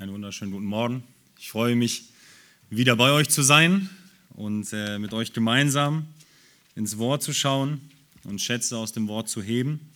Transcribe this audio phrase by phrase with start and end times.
[0.00, 1.02] Einen wunderschönen guten Morgen.
[1.38, 2.04] Ich freue mich,
[2.70, 3.90] wieder bei euch zu sein
[4.30, 6.06] und äh, mit euch gemeinsam
[6.74, 7.82] ins Wort zu schauen
[8.24, 9.90] und Schätze aus dem Wort zu heben.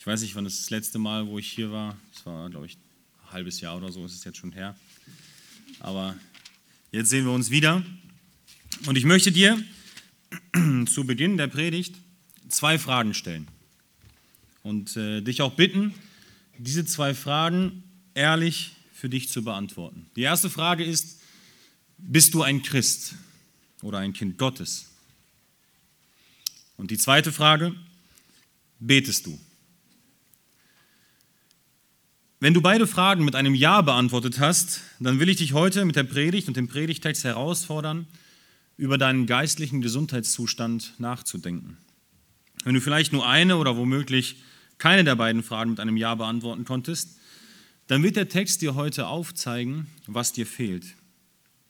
[0.00, 2.66] Ich weiß nicht, wann das, das letzte Mal, wo ich hier war, das war, glaube
[2.66, 2.76] ich,
[3.22, 4.76] ein halbes Jahr oder so, ist es jetzt schon her.
[5.78, 6.16] Aber
[6.90, 7.84] jetzt sehen wir uns wieder.
[8.86, 9.62] Und ich möchte dir
[10.86, 11.94] zu Beginn der Predigt
[12.48, 13.46] zwei Fragen stellen
[14.64, 15.94] und äh, dich auch bitten,
[16.58, 17.84] diese zwei Fragen
[18.14, 20.10] ehrlich für dich zu beantworten.
[20.14, 21.20] Die erste Frage ist,
[21.96, 23.14] bist du ein Christ
[23.82, 24.90] oder ein Kind Gottes?
[26.76, 27.74] Und die zweite Frage,
[28.78, 29.38] betest du?
[32.40, 35.96] Wenn du beide Fragen mit einem Ja beantwortet hast, dann will ich dich heute mit
[35.96, 38.06] der Predigt und dem Predigtext herausfordern,
[38.76, 41.78] über deinen geistlichen Gesundheitszustand nachzudenken.
[42.64, 44.36] Wenn du vielleicht nur eine oder womöglich
[44.78, 47.19] keine der beiden Fragen mit einem Ja beantworten konntest,
[47.90, 50.94] dann wird der Text dir heute aufzeigen, was dir fehlt.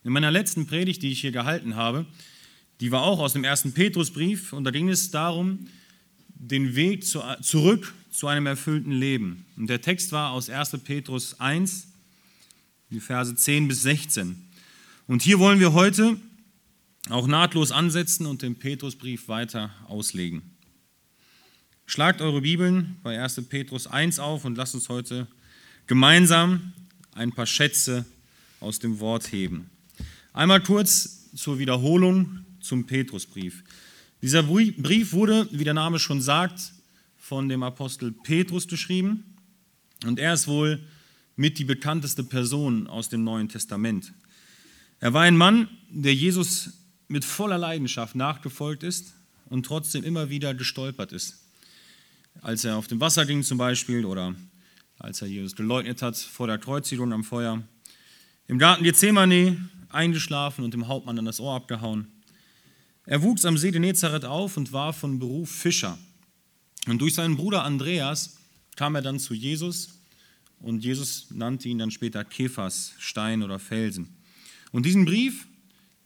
[0.04, 2.04] In meiner letzten Predigt, die ich hier gehalten habe,
[2.80, 5.68] die war auch aus dem ersten Petrusbrief und da ging es darum,
[6.28, 9.46] den Weg zu, zurück zu einem erfüllten Leben.
[9.56, 10.80] Und der Text war aus 1.
[10.84, 11.88] Petrus 1,
[12.90, 14.46] die Verse 10 bis 16.
[15.06, 16.18] Und hier wollen wir heute
[17.08, 20.42] auch nahtlos ansetzen und den Petrusbrief weiter auslegen.
[21.86, 23.48] Schlagt eure Bibeln bei 1.
[23.48, 25.26] Petrus 1 auf und lasst uns heute
[25.90, 26.72] gemeinsam
[27.14, 28.06] ein paar Schätze
[28.60, 29.70] aus dem Wort heben.
[30.32, 33.64] Einmal kurz zur Wiederholung zum Petrusbrief.
[34.22, 36.72] Dieser Brief wurde, wie der Name schon sagt,
[37.18, 39.34] von dem Apostel Petrus geschrieben
[40.04, 40.78] und er ist wohl
[41.34, 44.12] mit die bekannteste Person aus dem Neuen Testament.
[45.00, 46.70] Er war ein Mann, der Jesus
[47.08, 49.12] mit voller Leidenschaft nachgefolgt ist
[49.46, 51.40] und trotzdem immer wieder gestolpert ist.
[52.42, 54.36] Als er auf dem Wasser ging zum Beispiel oder
[55.00, 57.62] als er Jesus geleugnet hat vor der Kreuzigung am Feuer.
[58.46, 62.06] Im Garten Gethsemane eingeschlafen und dem Hauptmann an das Ohr abgehauen.
[63.06, 65.98] Er wuchs am See Genezareth auf und war von Beruf Fischer.
[66.86, 68.38] Und durch seinen Bruder Andreas
[68.76, 70.00] kam er dann zu Jesus
[70.60, 74.08] und Jesus nannte ihn dann später Kephas, Stein oder Felsen.
[74.70, 75.46] Und diesen Brief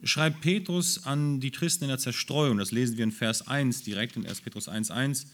[0.04, 2.59] schreibt Petrus an die Christen in der Zerstreuung.
[2.59, 4.41] Das lesen wir in Vers 1 direkt in 1.
[4.41, 5.27] Petrus 1,1.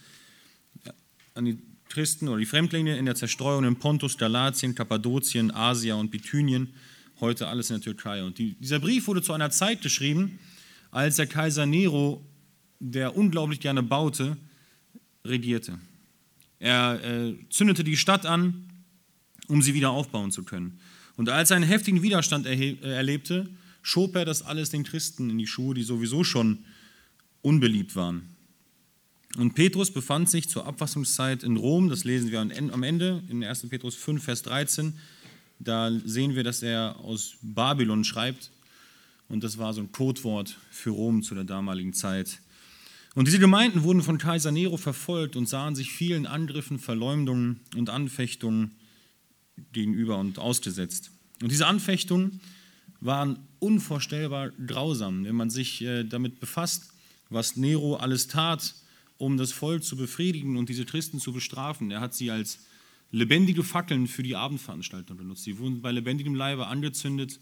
[1.34, 1.58] An die
[1.90, 6.72] Christen oder die Fremdlinge in der Zerstreuung in Pontus, Galatien, Kappadokien, Asia und Bithynien,
[7.20, 8.24] heute alles in der Türkei.
[8.24, 10.38] Und die, dieser Brief wurde zu einer Zeit geschrieben,
[10.90, 12.24] als der Kaiser Nero,
[12.78, 14.36] der unglaublich gerne baute,
[15.24, 15.78] regierte.
[16.58, 18.68] Er äh, zündete die Stadt an,
[19.48, 20.78] um sie wieder aufbauen zu können.
[21.16, 23.48] Und als er einen heftigen Widerstand äh, erlebte,
[23.82, 26.64] schob er das alles den Christen in die Schuhe, die sowieso schon
[27.42, 28.36] unbeliebt waren.
[29.36, 33.68] Und Petrus befand sich zur Abfassungszeit in Rom, das lesen wir am Ende in 1.
[33.68, 34.94] Petrus 5, Vers 13.
[35.60, 38.50] Da sehen wir, dass er aus Babylon schreibt.
[39.28, 42.40] Und das war so ein Codewort für Rom zu der damaligen Zeit.
[43.14, 47.90] Und diese Gemeinden wurden von Kaiser Nero verfolgt und sahen sich vielen Angriffen, Verleumdungen und
[47.90, 48.72] Anfechtungen
[49.72, 51.12] gegenüber und ausgesetzt.
[51.42, 52.40] Und diese Anfechtungen
[53.00, 56.88] waren unvorstellbar grausam, wenn man sich äh, damit befasst,
[57.28, 58.74] was Nero alles tat
[59.20, 61.90] um das Volk zu befriedigen und diese Christen zu bestrafen.
[61.90, 62.60] Er hat sie als
[63.10, 65.44] lebendige Fackeln für die Abendveranstaltung benutzt.
[65.44, 67.38] Sie wurden bei lebendigem Leibe angezündet,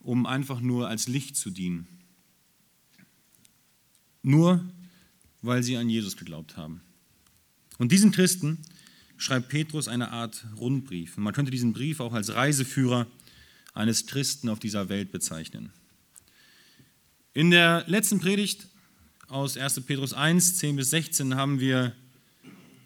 [0.00, 1.86] um einfach nur als Licht zu dienen.
[4.22, 4.62] Nur
[5.40, 6.82] weil sie an Jesus geglaubt haben.
[7.78, 8.58] Und diesen Christen
[9.16, 11.16] schreibt Petrus eine Art Rundbrief.
[11.16, 13.06] Und man könnte diesen Brief auch als Reiseführer
[13.72, 15.72] eines Christen auf dieser Welt bezeichnen.
[17.32, 18.68] In der letzten Predigt
[19.28, 19.82] aus 1.
[19.82, 21.92] Petrus 1, 10 bis 16 haben wir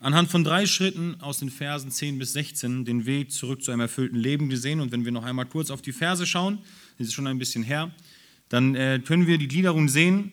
[0.00, 3.82] anhand von drei Schritten aus den Versen 10 bis 16 den Weg zurück zu einem
[3.82, 4.80] erfüllten Leben gesehen.
[4.80, 6.58] Und wenn wir noch einmal kurz auf die Verse schauen,
[6.98, 7.94] das ist schon ein bisschen her,
[8.48, 10.32] dann äh, können wir die Gliederung sehen.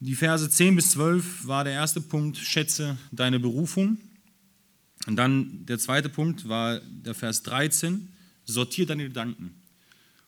[0.00, 3.98] Die Verse 10 bis 12 war der erste Punkt, schätze deine Berufung.
[5.06, 8.08] Und dann der zweite Punkt war der Vers 13,
[8.44, 9.54] sortiere deine Gedanken,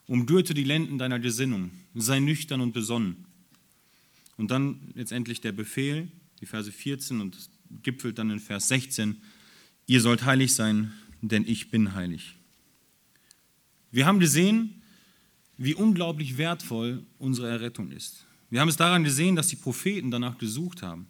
[0.06, 3.26] umgürte die Lenden deiner Gesinnung, sei nüchtern und besonnen.
[4.36, 6.08] Und dann letztendlich der Befehl,
[6.40, 7.50] die Verse 14 und
[7.82, 9.20] gipfelt dann in Vers 16,
[9.86, 12.36] ihr sollt heilig sein, denn ich bin heilig.
[13.90, 14.82] Wir haben gesehen,
[15.56, 18.26] wie unglaublich wertvoll unsere Errettung ist.
[18.50, 21.06] Wir haben es daran gesehen, dass die Propheten danach gesucht haben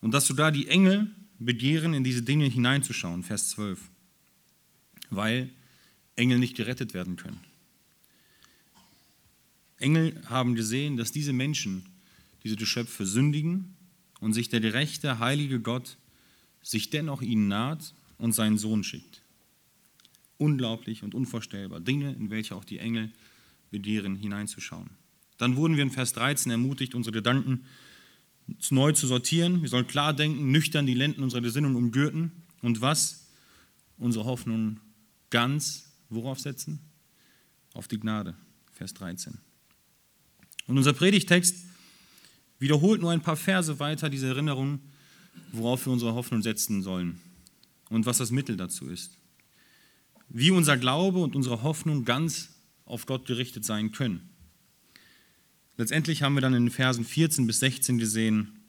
[0.00, 3.80] und dass sogar die Engel begehren, in diese Dinge hineinzuschauen, Vers 12,
[5.10, 5.50] weil
[6.16, 7.40] Engel nicht gerettet werden können.
[9.78, 11.84] Engel haben gesehen, dass diese Menschen
[12.46, 13.74] diese Geschöpfe sündigen
[14.20, 15.98] und sich der gerechte, heilige Gott
[16.62, 19.22] sich dennoch ihnen naht und seinen Sohn schickt.
[20.38, 21.80] unglaublich und unvorstellbar.
[21.80, 23.10] Dinge, in welche auch die Engel
[23.70, 24.90] begehren, hineinzuschauen.
[25.38, 27.64] Dann wurden wir in Vers 13 ermutigt, unsere Gedanken
[28.70, 29.62] neu zu sortieren.
[29.62, 32.30] Wir sollen klar denken, nüchtern die Lenden unserer Gesinnung umgürten.
[32.60, 33.28] Und was?
[33.96, 34.78] Unsere Hoffnung
[35.30, 36.78] ganz worauf setzen?
[37.72, 38.36] Auf die Gnade.
[38.74, 39.38] Vers 13.
[40.66, 41.66] Und unser Predigtext
[42.58, 44.80] wiederholt nur ein paar Verse weiter diese Erinnerung,
[45.52, 47.20] worauf wir unsere Hoffnung setzen sollen
[47.90, 49.18] und was das Mittel dazu ist.
[50.28, 52.50] Wie unser Glaube und unsere Hoffnung ganz
[52.84, 54.30] auf Gott gerichtet sein können.
[55.76, 58.64] Letztendlich haben wir dann in den Versen 14 bis 16 gesehen,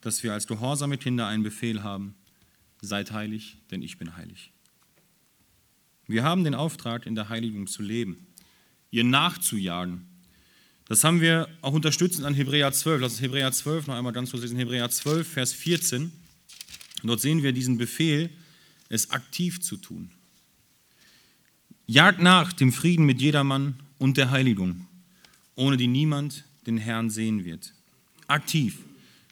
[0.00, 2.14] dass wir als gehorsame Kinder einen Befehl haben,
[2.82, 4.52] seid heilig, denn ich bin heilig.
[6.06, 8.26] Wir haben den Auftrag, in der Heiligung zu leben,
[8.90, 10.06] ihr nachzujagen.
[10.88, 13.00] Das haben wir auch unterstützend an Hebräer 12.
[13.00, 14.58] Lass uns Hebräer 12 noch einmal ganz kurz lesen.
[14.58, 16.12] Hebräer 12, Vers 14.
[17.02, 18.30] Und dort sehen wir diesen Befehl,
[18.88, 20.10] es aktiv zu tun.
[21.86, 24.86] Jagt nach dem Frieden mit jedermann und der Heiligung,
[25.54, 27.72] ohne die niemand den Herrn sehen wird.
[28.26, 28.78] Aktiv,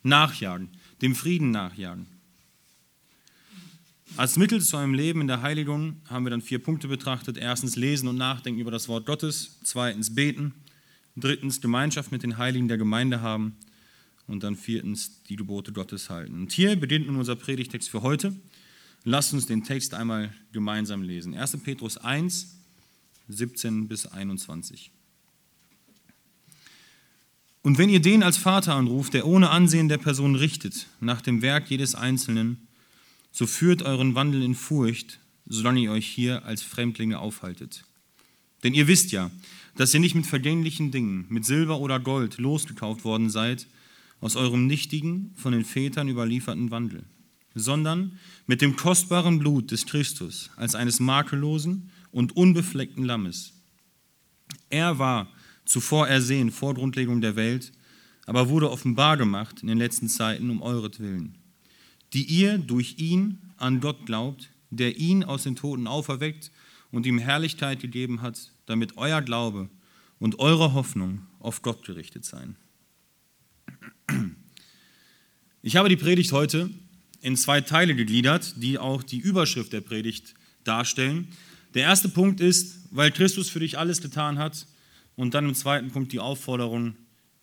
[0.02, 0.69] nachjagen,
[1.02, 2.06] dem Frieden nachjagen.
[4.17, 7.37] Als Mittel zu einem Leben in der Heiligung haben wir dann vier Punkte betrachtet.
[7.37, 9.58] Erstens lesen und nachdenken über das Wort Gottes.
[9.62, 10.52] Zweitens beten.
[11.17, 13.57] Drittens Gemeinschaft mit den Heiligen der Gemeinde haben.
[14.27, 16.35] Und dann viertens die Gebote Gottes halten.
[16.35, 18.33] Und hier beginnt nun unser Predigtext für heute.
[19.03, 21.35] Lasst uns den Text einmal gemeinsam lesen.
[21.35, 21.57] 1.
[21.59, 22.57] Petrus 1,
[23.29, 24.93] 17 bis 21.
[27.62, 31.43] Und wenn ihr den als Vater anruft, der ohne Ansehen der Person richtet, nach dem
[31.43, 32.69] Werk jedes Einzelnen,
[33.33, 37.85] so führt euren Wandel in Furcht, solange ihr euch hier als Fremdlinge aufhaltet.
[38.62, 39.31] Denn ihr wisst ja,
[39.77, 43.67] dass ihr nicht mit vergänglichen Dingen, mit Silber oder Gold losgekauft worden seid,
[44.21, 47.05] aus eurem nichtigen, von den Vätern überlieferten Wandel
[47.55, 53.53] sondern mit dem kostbaren Blut des Christus als eines makellosen und unbefleckten Lammes.
[54.69, 55.29] Er war
[55.65, 57.73] zuvor ersehen vor Grundlegung der Welt,
[58.27, 61.37] aber wurde offenbar gemacht in den letzten Zeiten um euretwillen,
[62.13, 66.51] die ihr durch ihn an Gott glaubt, der ihn aus den Toten auferweckt
[66.91, 69.69] und ihm Herrlichkeit gegeben hat, damit euer Glaube
[70.19, 72.57] und eure Hoffnung auf Gott gerichtet seien.
[75.63, 76.71] Ich habe die Predigt heute
[77.21, 80.35] in zwei Teile gegliedert, die auch die Überschrift der Predigt
[80.65, 81.29] darstellen.
[81.75, 84.67] Der erste Punkt ist, weil Christus für dich alles getan hat.
[85.17, 86.95] Und dann im zweiten Punkt die Aufforderung,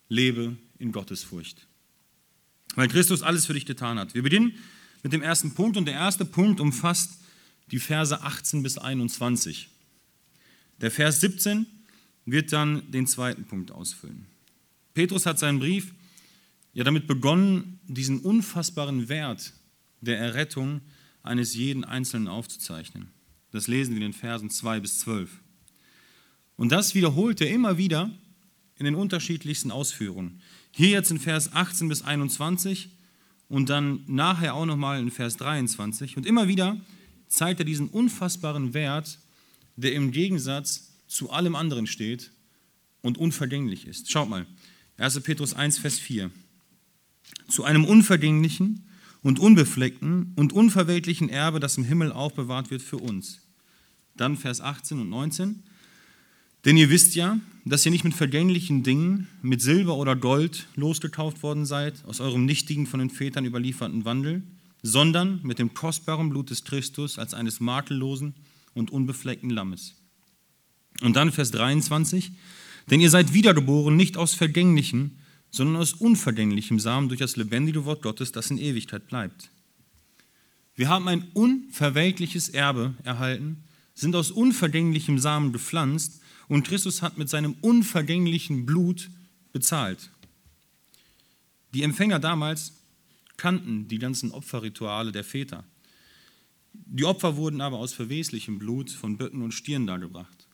[0.08, 1.68] lebe in Gottesfurcht.
[2.74, 4.14] Weil Christus alles für dich getan hat.
[4.14, 4.52] Wir beginnen
[5.02, 7.20] mit dem ersten Punkt und der erste Punkt umfasst
[7.70, 9.68] die Verse 18 bis 21.
[10.80, 11.66] Der Vers 17
[12.24, 14.26] wird dann den zweiten Punkt ausfüllen.
[14.94, 15.92] Petrus hat seinen Brief
[16.72, 19.52] ja damit begonnen, diesen unfassbaren Wert
[20.00, 20.80] der Errettung
[21.22, 23.08] eines jeden Einzelnen aufzuzeichnen.
[23.50, 25.30] Das lesen wir in den Versen 2 bis 12.
[26.56, 28.10] Und das wiederholt er immer wieder
[28.76, 30.40] in den unterschiedlichsten Ausführungen.
[30.70, 32.90] Hier jetzt in Vers 18 bis 21
[33.48, 36.16] und dann nachher auch nochmal in Vers 23.
[36.16, 36.80] Und immer wieder
[37.28, 39.18] zeigt er diesen unfassbaren Wert,
[39.76, 42.30] der im Gegensatz zu allem anderen steht
[43.02, 44.10] und unvergänglich ist.
[44.10, 44.46] Schaut mal,
[44.98, 45.20] 1.
[45.20, 46.30] Petrus 1, Vers 4.
[47.48, 48.86] Zu einem unvergänglichen
[49.22, 53.40] und unbefleckten und unverweltlichen Erbe, das im Himmel aufbewahrt wird für uns.
[54.16, 55.62] Dann Vers 18 und 19.
[56.64, 61.42] Denn ihr wisst ja, dass ihr nicht mit vergänglichen Dingen, mit Silber oder Gold losgekauft
[61.42, 64.42] worden seid, aus eurem nichtigen, von den Vätern überlieferten Wandel,
[64.82, 68.34] sondern mit dem kostbaren Blut des Christus als eines makellosen
[68.74, 69.94] und unbefleckten Lammes.
[71.00, 72.32] Und dann Vers 23.
[72.90, 75.18] Denn ihr seid wiedergeboren nicht aus vergänglichen,
[75.50, 79.50] sondern aus unvergänglichem Samen durch das lebendige Wort Gottes, das in Ewigkeit bleibt.
[80.74, 87.28] Wir haben ein unverwelkliches Erbe erhalten, sind aus unvergänglichem Samen gepflanzt und Christus hat mit
[87.28, 89.10] seinem unvergänglichen Blut
[89.52, 90.10] bezahlt.
[91.74, 92.77] Die Empfänger damals
[93.38, 95.64] kannten die ganzen Opferrituale der Väter.
[96.74, 100.46] Die Opfer wurden aber aus verweslichem Blut von Böcken und Stieren dargebracht.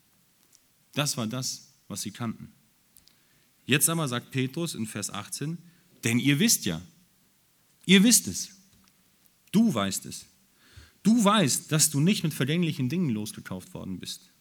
[0.92, 2.52] Das war das, was sie kannten.
[3.66, 5.58] Jetzt aber sagt Petrus in Vers 18,
[6.04, 6.80] denn ihr wisst ja,
[7.86, 8.50] ihr wisst es,
[9.50, 10.26] du weißt es.
[11.02, 14.32] Du weißt, dass du nicht mit vergänglichen Dingen losgekauft worden bist.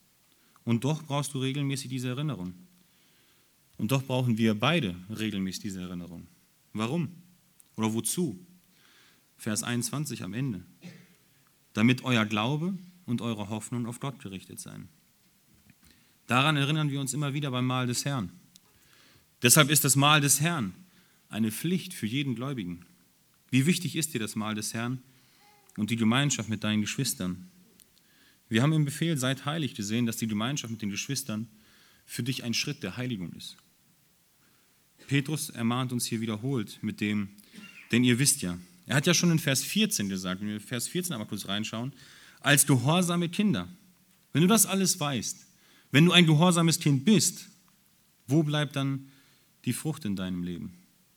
[0.64, 2.54] Und doch brauchst du regelmäßig diese Erinnerung.
[3.78, 6.28] Und doch brauchen wir beide regelmäßig diese Erinnerung.
[6.72, 7.10] Warum?
[7.75, 8.39] Oder wozu?
[9.38, 10.63] Vers 21 am Ende.
[11.74, 14.89] Damit euer Glaube und eure Hoffnung auf Gott gerichtet seien.
[16.27, 18.32] Daran erinnern wir uns immer wieder beim Mahl des Herrn.
[19.42, 20.74] Deshalb ist das Mahl des Herrn
[21.30, 22.86] eine Pflicht für jeden Gläubigen.
[23.50, 25.01] Wie wichtig ist dir das Mahl des Herrn
[25.77, 27.50] und die Gemeinschaft mit deinen Geschwistern?
[28.50, 31.48] Wir haben im Befehl, seid heilig gesehen, dass die Gemeinschaft mit den Geschwistern
[32.06, 33.58] für dich ein Schritt der Heiligung ist.
[35.08, 37.30] Petrus ermahnt uns hier wiederholt mit dem,
[37.94, 38.58] denn ihr wisst ja,
[38.88, 41.94] er hat ja schon in Vers 14 gesagt, wenn wir Vers 14 einmal kurz reinschauen,
[42.42, 43.70] als gehorsame Kinder.
[44.34, 45.38] Wenn du das alles weißt,
[45.92, 47.48] wenn du ein gehorsames Kind bist,
[48.28, 49.08] wo bleibt dann
[49.66, 50.74] die Frucht in deinem Leben?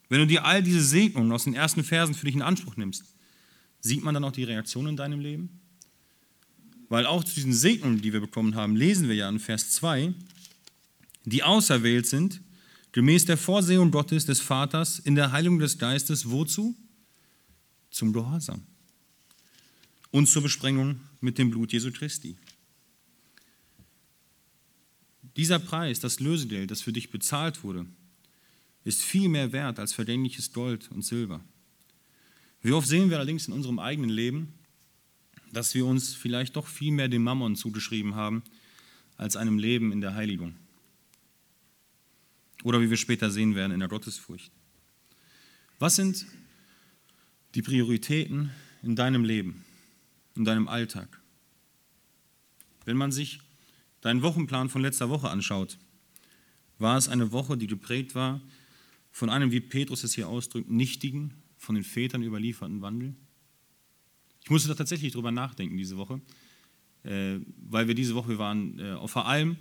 [0.09, 3.04] Wenn du dir all diese Segnungen aus den ersten Versen für dich in Anspruch nimmst,
[3.80, 5.61] sieht man dann auch die Reaktion in deinem Leben?
[6.88, 10.12] Weil auch zu diesen Segnungen, die wir bekommen haben, lesen wir ja in Vers 2,
[11.25, 12.40] die auserwählt sind,
[12.96, 16.74] gemäß der Vorsehung Gottes, des Vaters, in der Heilung des Geistes, wozu?
[17.90, 18.62] Zum Gehorsam
[20.12, 22.38] und zur Besprengung mit dem Blut Jesu Christi.
[25.36, 27.84] Dieser Preis, das Lösegeld, das für dich bezahlt wurde,
[28.84, 31.44] ist viel mehr wert als vergängliches Gold und Silber.
[32.62, 34.54] Wie oft sehen wir allerdings in unserem eigenen Leben,
[35.52, 38.42] dass wir uns vielleicht doch viel mehr dem Mammon zugeschrieben haben
[39.18, 40.56] als einem Leben in der Heiligung.
[42.66, 44.50] Oder wie wir später sehen werden, in der Gottesfurcht.
[45.78, 46.26] Was sind
[47.54, 48.50] die Prioritäten
[48.82, 49.64] in deinem Leben,
[50.35, 51.20] in deinem Alltag?
[52.85, 53.38] Wenn man sich
[54.00, 55.78] deinen Wochenplan von letzter Woche anschaut,
[56.78, 58.40] war es eine Woche, die geprägt war
[59.12, 63.14] von einem, wie Petrus es hier ausdrückt, nichtigen, von den Vätern überlieferten Wandel?
[64.42, 66.20] Ich musste da tatsächlich drüber nachdenken diese Woche,
[67.04, 69.56] äh, weil wir diese Woche, wir waren äh, der Alm,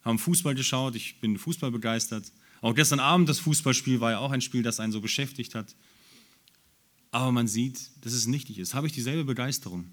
[0.00, 2.32] haben Fußball geschaut, ich bin Fußball begeistert.
[2.60, 5.74] Auch gestern Abend das Fußballspiel war ja auch ein Spiel, das einen so beschäftigt hat.
[7.10, 8.74] Aber man sieht, dass es nichtig ist.
[8.74, 9.90] Habe ich dieselbe Begeisterung,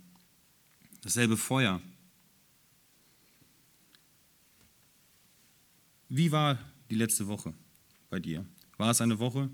[1.02, 1.82] dasselbe Feuer,
[6.16, 6.60] Wie war
[6.92, 7.56] die letzte Woche
[8.12, 8.46] bei dir?
[8.78, 9.50] War es eine Woche,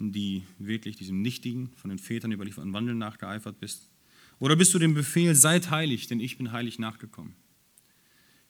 [0.00, 3.88] die wirklich diesem nichtigen, von den Vätern überlieferten Wandel nachgeeifert bist?
[4.40, 7.36] Oder bist du dem Befehl, seid heilig, denn ich bin heilig nachgekommen?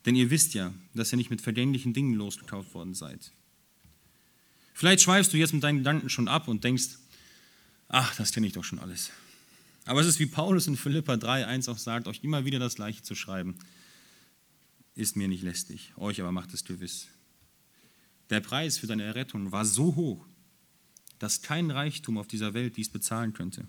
[0.06, 3.32] Denn ihr wisst ja, dass ihr nicht mit vergänglichen Dingen losgekauft worden seid.
[4.72, 6.98] Vielleicht schweifst du jetzt mit deinen Gedanken schon ab und denkst,
[7.88, 9.10] ach, das kenne ich doch schon alles.
[9.84, 13.02] Aber es ist wie Paulus in Philippa 3,1 auch sagt, euch immer wieder das Gleiche
[13.02, 13.56] zu schreiben
[14.96, 17.08] ist mir nicht lästig, euch aber macht es gewiss.
[18.30, 20.26] Der Preis für deine Errettung war so hoch,
[21.18, 23.66] dass kein Reichtum auf dieser Welt dies bezahlen könnte.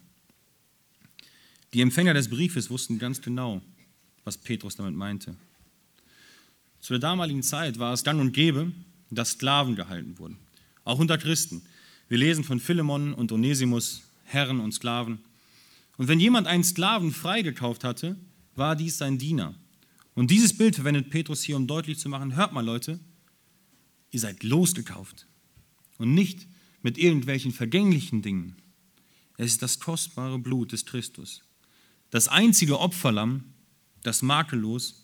[1.74, 3.62] Die Empfänger des Briefes wussten ganz genau,
[4.24, 5.36] was Petrus damit meinte.
[6.88, 8.72] Zu der damaligen Zeit war es gang und gäbe,
[9.10, 10.38] dass Sklaven gehalten wurden,
[10.86, 11.62] auch unter Christen.
[12.08, 15.20] Wir lesen von Philemon und Onesimus, Herren und Sklaven.
[15.98, 18.15] Und wenn jemand einen Sklaven freigekauft hatte,
[18.56, 19.53] war dies sein Diener.
[20.15, 23.01] Und dieses Bild verwendet Petrus hier, um deutlich zu machen, hört mal Leute,
[24.12, 25.27] ihr seid losgekauft
[25.98, 26.48] und nicht
[26.84, 28.56] mit irgendwelchen vergänglichen Dingen.
[29.36, 31.44] Es ist das kostbare Blut des Christus,
[32.12, 33.44] das einzige Opferlamm,
[34.03, 35.03] das makellos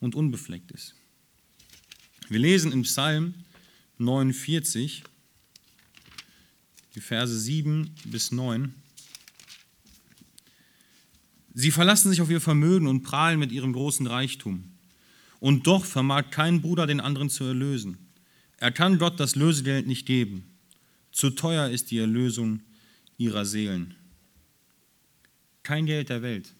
[0.00, 0.96] und unbefleckt ist.
[2.32, 3.34] Wir lesen im Psalm
[3.98, 5.04] 49,
[6.94, 8.72] die Verse 7 bis 9.
[11.52, 14.64] Sie verlassen sich auf ihr Vermögen und prahlen mit ihrem großen Reichtum.
[15.40, 17.98] Und doch vermag kein Bruder den anderen zu erlösen.
[18.56, 20.56] Er kann Gott das Lösegeld nicht geben.
[21.10, 22.62] Zu teuer ist die Erlösung
[23.18, 23.94] ihrer Seelen.
[25.64, 26.54] Kein Geld der Welt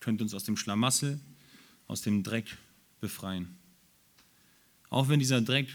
[0.00, 1.18] könnte uns aus dem Schlamassel,
[1.86, 2.58] aus dem Dreck
[3.00, 3.57] befreien.
[4.90, 5.68] Auch wenn dieser Dreck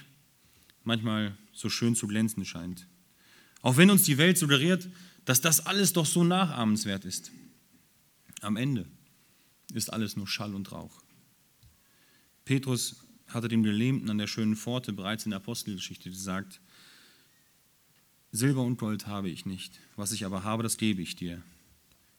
[0.83, 2.87] manchmal so schön zu glänzen scheint.
[3.61, 4.89] Auch wenn uns die Welt suggeriert,
[5.25, 7.31] dass das alles doch so nachahmenswert ist.
[8.41, 8.85] Am Ende
[9.73, 11.01] ist alles nur Schall und Rauch.
[12.43, 16.59] Petrus hatte dem Gelähmten an der schönen Pforte bereits in der Apostelgeschichte gesagt,
[18.31, 21.41] Silber und Gold habe ich nicht, was ich aber habe, das gebe ich dir.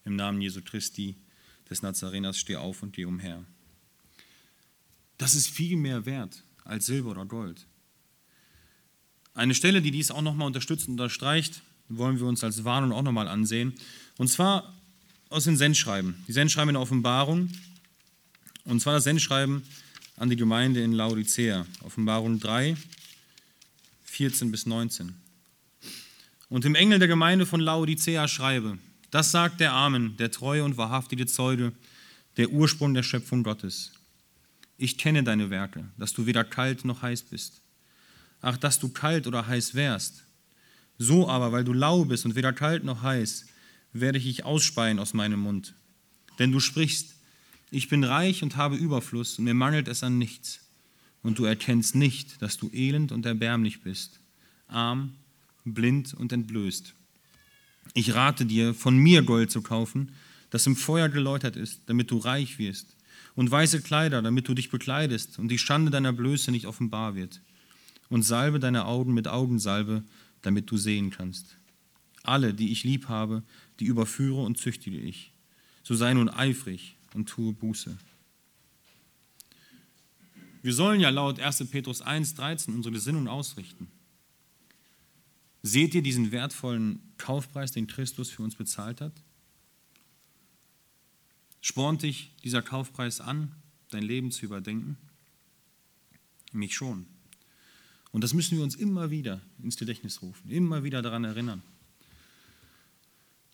[0.05, 1.17] Im Namen Jesu Christi
[1.69, 3.45] des Nazareners steh auf und geh umher.
[5.19, 7.67] Das ist viel mehr wert als Silber oder Gold.
[9.35, 13.03] Eine Stelle, die dies auch nochmal unterstützt und unterstreicht, wollen wir uns als Warnung auch
[13.03, 13.75] nochmal ansehen.
[14.17, 14.75] Und zwar
[15.29, 16.25] aus den Sendschreiben.
[16.29, 17.51] Die Sendschreiben in der Offenbarung.
[18.65, 19.63] Und zwar das Sendschreiben
[20.17, 21.67] an die Gemeinde in Laodicea.
[21.83, 22.77] Offenbarung 3,
[24.05, 25.15] 14 bis 19.
[26.49, 28.79] Und dem Engel der Gemeinde von Laodicea schreibe,
[29.11, 31.73] das sagt der Amen, der treue und wahrhaftige Zeuge,
[32.37, 33.93] der Ursprung der Schöpfung Gottes.
[34.77, 37.63] Ich kenne deine Werke, dass du weder kalt noch heiß bist.
[38.41, 40.25] Ach, dass du kalt oder heiß wärst.
[40.99, 43.47] So aber, weil du lau bist und weder kalt noch heiß,
[43.93, 45.75] werde ich dich ausspeien aus meinem Mund.
[46.39, 47.15] Denn du sprichst,
[47.71, 50.61] ich bin reich und habe Überfluss und mir mangelt es an nichts.
[51.23, 54.21] Und du erkennst nicht, dass du elend und erbärmlich bist,
[54.69, 55.15] arm,
[55.65, 56.95] blind und entblößt.
[57.95, 60.13] Ich rate dir, von mir Gold zu kaufen,
[60.51, 62.95] das im Feuer geläutert ist, damit du reich wirst,
[63.35, 67.41] und weiße Kleider, damit du dich bekleidest und die Schande deiner Blöße nicht offenbar wird,
[68.09, 70.05] und salbe deine Augen mit Augensalbe,
[70.43, 71.57] damit du sehen kannst.
[72.23, 73.43] Alle, die ich lieb habe,
[73.81, 75.33] die überführe und züchtige ich.
[75.83, 77.97] So sei nun eifrig und tue Buße.
[80.63, 81.67] Wir sollen ja laut 1.
[81.71, 83.89] Petrus 1,13 unsere Gesinnung ausrichten.
[85.63, 89.13] Seht ihr diesen wertvollen Kaufpreis, den Christus für uns bezahlt hat?
[91.67, 93.51] Spornt dich dieser Kaufpreis an,
[93.89, 94.99] dein Leben zu überdenken?
[96.53, 97.07] Mich schon.
[98.13, 101.63] Und das müssen wir uns immer wieder ins Gedächtnis rufen, immer wieder daran erinnern.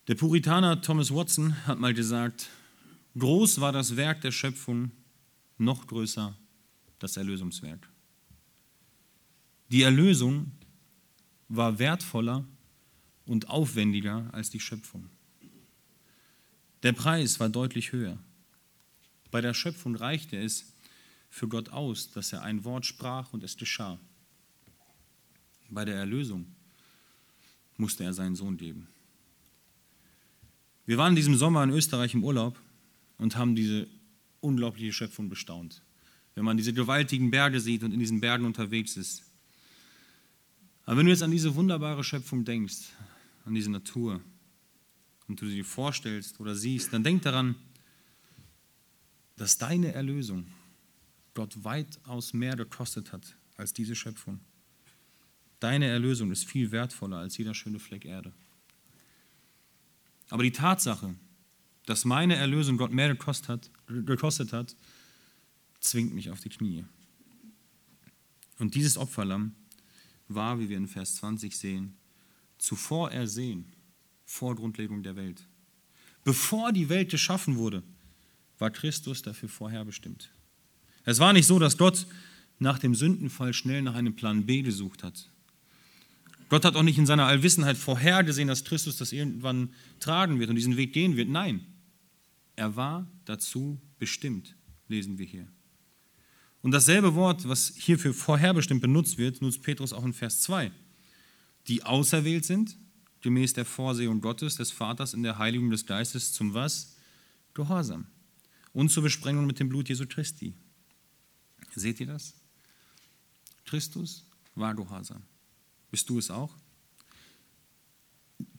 [0.09, 2.49] Der Puritaner Thomas Watson hat mal gesagt,
[3.17, 4.91] groß war das Werk der Schöpfung,
[5.57, 6.37] noch größer
[6.99, 7.87] das Erlösungswerk.
[9.69, 10.51] Die Erlösung
[11.47, 12.43] war wertvoller
[13.25, 15.09] und aufwendiger als die Schöpfung.
[16.83, 18.17] Der Preis war deutlich höher.
[19.29, 20.73] Bei der Schöpfung reichte es
[21.29, 23.99] für Gott aus, dass er ein Wort sprach und es geschah.
[25.69, 26.45] Bei der Erlösung
[27.77, 28.87] musste er seinen Sohn geben.
[30.85, 32.59] Wir waren in diesem Sommer in Österreich im Urlaub
[33.17, 33.87] und haben diese
[34.41, 35.81] unglaubliche Schöpfung bestaunt.
[36.35, 39.23] Wenn man diese gewaltigen Berge sieht und in diesen Bergen unterwegs ist.
[40.85, 42.89] Aber wenn du jetzt an diese wunderbare Schöpfung denkst,
[43.45, 44.21] an diese Natur,
[45.31, 47.55] und du sie vorstellst oder siehst, dann denk daran,
[49.37, 50.45] dass deine Erlösung
[51.33, 54.41] Gott weitaus mehr gekostet hat als diese Schöpfung.
[55.61, 58.33] Deine Erlösung ist viel wertvoller als jeder schöne Fleck Erde.
[60.29, 61.15] Aber die Tatsache,
[61.85, 64.75] dass meine Erlösung Gott mehr gekostet hat, gekostet hat
[65.79, 66.83] zwingt mich auf die Knie.
[68.59, 69.55] Und dieses Opferlamm
[70.27, 71.95] war, wie wir in Vers 20 sehen,
[72.57, 73.71] zuvor ersehen
[74.31, 75.43] vor Grundlegung der Welt.
[76.23, 77.83] Bevor die Welt geschaffen wurde,
[78.59, 80.31] war Christus dafür vorherbestimmt.
[81.03, 82.07] Es war nicht so, dass Gott
[82.57, 85.29] nach dem Sündenfall schnell nach einem Plan B gesucht hat.
[86.47, 90.55] Gott hat auch nicht in seiner Allwissenheit vorhergesehen, dass Christus das irgendwann tragen wird und
[90.55, 91.27] diesen Weg gehen wird.
[91.27, 91.65] Nein,
[92.55, 94.55] er war dazu bestimmt,
[94.87, 95.47] lesen wir hier.
[96.61, 100.71] Und dasselbe Wort, was hier für vorherbestimmt benutzt wird, nutzt Petrus auch in Vers 2.
[101.67, 102.77] Die auserwählt sind,
[103.21, 106.95] gemäß der Vorsehung Gottes, des Vaters in der Heiligung des Geistes zum was?
[107.53, 108.07] Gehorsam.
[108.73, 110.53] Und zur Besprengung mit dem Blut Jesu Christi.
[111.75, 112.33] Seht ihr das?
[113.65, 115.21] Christus war Gehorsam.
[115.89, 116.55] Bist du es auch?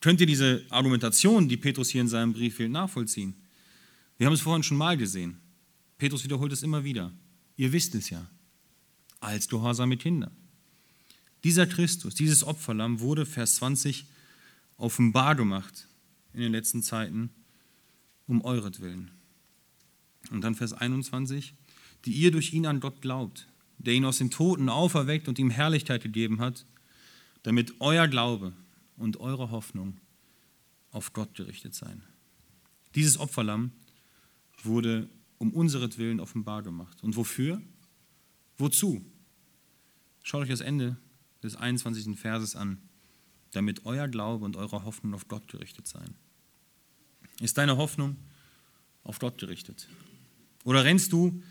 [0.01, 3.35] Könnt ihr diese Argumentation, die Petrus hier in seinem Brief wählt, nachvollziehen?
[4.19, 5.41] Wir haben es vorhin schon mal gesehen.
[5.99, 7.13] Petrus wiederholt es immer wieder.
[7.57, 8.29] Ihr wisst es ja.
[9.21, 10.31] Als gehorsame Kinder.
[11.45, 14.07] Dieser Christus, dieses Opferlamm wurde, Vers 20,
[14.83, 15.87] offenbar gemacht
[16.33, 17.31] in den letzten Zeiten
[18.27, 19.11] um euretwillen.
[20.31, 21.55] Und dann Vers 21,
[22.05, 25.51] die ihr durch ihn an Gott glaubt, der ihn aus den Toten auferweckt und ihm
[25.51, 26.67] Herrlichkeit gegeben hat,
[27.43, 28.53] damit euer Glaube
[28.97, 29.99] und eure Hoffnung
[30.91, 32.03] auf Gott gerichtet seien.
[32.95, 33.73] Dieses Opferlamm
[34.63, 37.03] wurde um unseretwillen offenbar gemacht.
[37.03, 37.61] Und wofür?
[38.59, 39.05] Wozu?
[40.23, 40.97] Schaut euch das Ende
[41.43, 42.19] des 21.
[42.19, 42.79] Verses an
[43.53, 46.15] damit euer Glaube und eure Hoffnung auf Gott gerichtet seien.
[47.41, 48.17] Ist deine Hoffnung
[49.05, 49.89] auf Gott gerichtet?
[50.65, 51.43] Oder rennst du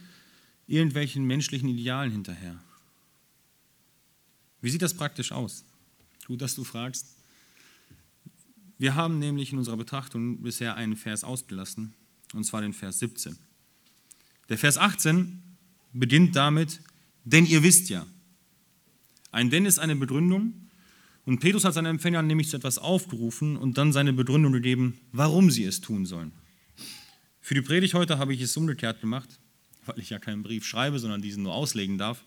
[0.68, 2.60] irgendwelchen menschlichen Idealen hinterher?
[4.62, 5.66] Wie sieht das praktisch aus?
[6.28, 7.08] Gut, dass du fragst.
[8.78, 11.94] Wir haben nämlich in unserer Betrachtung bisher einen Vers ausgelassen,
[12.34, 13.38] und zwar den Vers 17.
[14.50, 15.42] Der Vers 18
[15.94, 16.82] beginnt damit,
[17.24, 18.08] denn ihr wisst ja.
[19.32, 20.70] Ein denn ist eine Begründung,
[21.26, 25.52] und Petrus hat seine Empfänger nämlich zu etwas aufgerufen und dann seine Begründung gegeben, warum
[25.52, 26.32] sie es tun sollen.
[27.40, 29.40] Für die Predigt heute habe ich es umgekehrt gemacht,
[29.86, 32.24] weil ich ja keinen Brief schreibe, sondern diesen nur auslegen darf.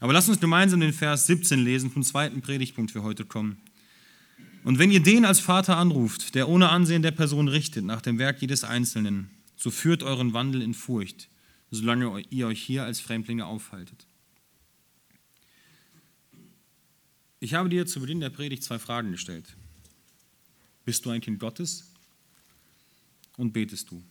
[0.00, 3.58] Aber lasst uns gemeinsam den Vers 17 lesen, vom zweiten Predigtpunkt für heute kommen.
[4.64, 8.18] Und wenn ihr den als Vater anruft, der ohne Ansehen der Person richtet, nach dem
[8.18, 11.28] Werk jedes Einzelnen, so führt euren Wandel in Furcht,
[11.70, 14.07] solange ihr euch hier als Fremdlinge aufhaltet.
[17.40, 19.56] Ich habe dir zu Beginn der Predigt zwei Fragen gestellt.
[20.84, 21.92] Bist du ein Kind Gottes
[23.36, 24.02] und betest du?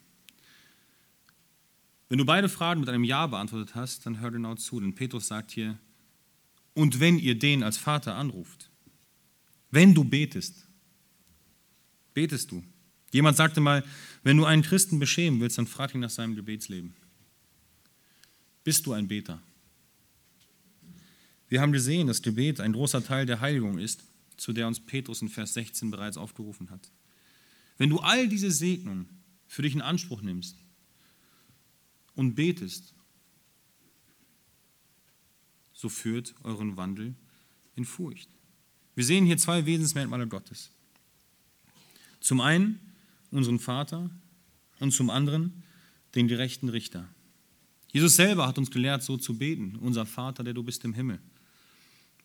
[2.10, 5.28] Wenn du beide Fragen mit einem Ja beantwortet hast, dann hör genau zu, denn Petrus
[5.28, 5.78] sagt hier,
[6.74, 8.70] und wenn ihr den als Vater anruft,
[9.72, 10.68] wenn du betest,
[12.14, 12.64] betest du.
[13.12, 13.84] Jemand sagte mal,
[14.24, 16.96] wenn du einen Christen beschämen willst, dann frag ihn nach seinem Gebetsleben.
[18.64, 19.42] Bist du ein Beter?
[21.50, 24.04] Wir haben gesehen, dass Gebet ein großer Teil der Heiligung ist,
[24.36, 26.92] zu der uns Petrus in Vers 16 bereits aufgerufen hat.
[27.78, 29.08] Wenn du all diese Segnungen
[29.48, 30.58] für dich in Anspruch nimmst
[32.16, 32.94] und betest,
[35.74, 37.16] so führt euren Wandel
[37.76, 38.30] in Furcht.
[38.96, 40.72] Wir sehen hier zwei Wesensmerkmale Gottes.
[42.20, 42.80] Zum einen
[43.32, 44.10] unseren Vater
[44.80, 45.64] und zum anderen
[46.16, 47.08] den gerechten Richter.
[47.92, 49.76] Jesus selber hat uns gelehrt, so zu beten.
[49.76, 51.20] Unser Vater, der du bist im Himmel.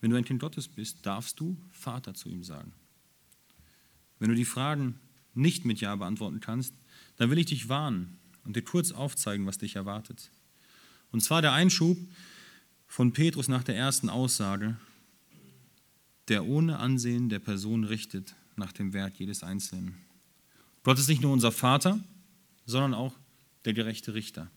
[0.03, 2.73] Wenn du ein Kind Gottes bist, darfst du Vater zu ihm sagen.
[4.19, 4.99] Wenn du die Fragen
[5.33, 6.73] nicht mit Ja beantworten kannst,
[7.15, 10.29] dann will ich dich warnen und dir kurz aufzeigen, was dich erwartet.
[11.13, 11.97] Und zwar der Einschub
[12.85, 14.75] von Petrus nach der ersten Aussage,
[16.27, 19.95] der ohne Ansehen der Person richtet nach dem Wert jedes Einzelnen.
[20.83, 21.97] Gott ist nicht nur unser Vater,
[22.65, 23.15] sondern auch
[23.63, 24.51] der gerechte Richter.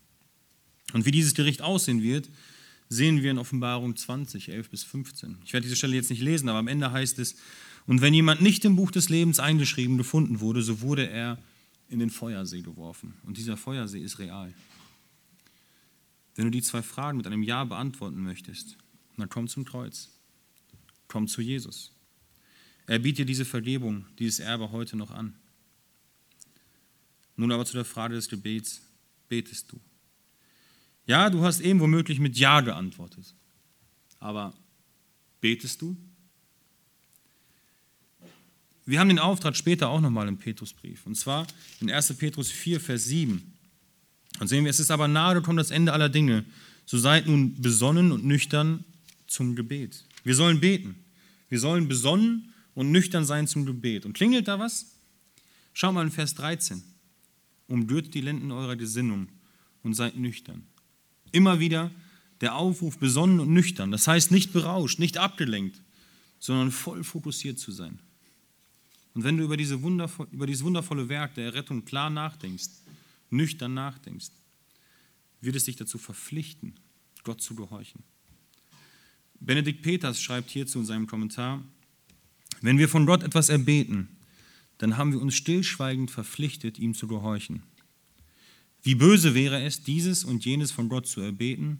[0.92, 2.28] Und wie dieses Gericht aussehen wird,
[2.88, 5.38] sehen wir in Offenbarung 20, 11 bis 15.
[5.44, 7.36] Ich werde diese Stelle jetzt nicht lesen, aber am Ende heißt es,
[7.86, 11.38] und wenn jemand nicht im Buch des Lebens eingeschrieben gefunden wurde, so wurde er
[11.88, 13.14] in den Feuersee geworfen.
[13.24, 14.52] Und dieser Feuersee ist real.
[16.34, 18.76] Wenn du die zwei Fragen mit einem Ja beantworten möchtest,
[19.16, 20.10] dann komm zum Kreuz.
[21.08, 21.92] Komm zu Jesus.
[22.86, 25.34] Er bietet dir diese Vergebung, dieses Erbe heute noch an.
[27.36, 28.80] Nun aber zu der Frage des Gebets,
[29.28, 29.80] betest du?
[31.06, 33.34] Ja, du hast eben womöglich mit Ja geantwortet.
[34.18, 34.54] Aber
[35.40, 35.96] betest du?
[38.84, 41.06] Wir haben den Auftrag später auch nochmal im Petrusbrief.
[41.06, 41.46] Und zwar
[41.80, 42.14] in 1.
[42.14, 43.52] Petrus 4, Vers 7.
[44.38, 46.44] Und sehen wir, es ist aber nahe gekommen das Ende aller Dinge.
[46.84, 48.84] So seid nun besonnen und nüchtern
[49.26, 50.04] zum Gebet.
[50.22, 50.96] Wir sollen beten.
[51.48, 54.06] Wir sollen besonnen und nüchtern sein zum Gebet.
[54.06, 54.86] Und klingelt da was?
[55.72, 56.82] Schau mal in Vers 13.
[57.66, 59.28] Umgürtet die Lenden eurer Gesinnung
[59.82, 60.66] und seid nüchtern.
[61.32, 61.90] Immer wieder
[62.40, 63.90] der Aufruf, besonnen und nüchtern.
[63.90, 65.80] Das heißt nicht berauscht, nicht abgelenkt,
[66.38, 67.98] sondern voll fokussiert zu sein.
[69.14, 72.68] Und wenn du über, diese über dieses wundervolle Werk der Errettung klar nachdenkst,
[73.30, 74.30] nüchtern nachdenkst,
[75.40, 76.74] wird es dich dazu verpflichten,
[77.24, 78.02] Gott zu gehorchen.
[79.40, 81.62] Benedikt Peters schreibt hierzu in seinem Kommentar,
[82.60, 84.08] wenn wir von Gott etwas erbeten,
[84.78, 87.62] dann haben wir uns stillschweigend verpflichtet, ihm zu gehorchen.
[88.86, 91.78] Wie böse wäre es, dieses und jenes von Gott zu erbeten,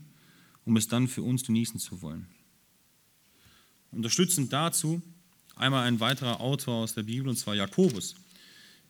[0.65, 2.27] um es dann für uns genießen zu wollen.
[3.91, 5.01] Unterstützend dazu
[5.57, 8.15] Einmal ein weiterer Autor aus der Bibel, und zwar Jakobus.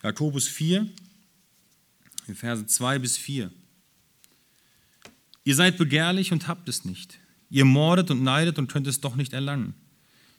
[0.02, 0.88] Jakobus 4,
[2.34, 3.52] Verse 2 bis 4.
[5.44, 7.20] Ihr seid begehrlich und habt es nicht.
[7.50, 9.74] Ihr mordet und neidet und könnt es doch nicht erlangen.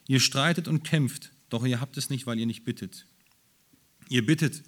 [0.06, 3.06] Ihr streitet und kämpft, doch ihr habt es nicht, weil ihr nicht bittet.
[4.10, 4.62] Ihr bittet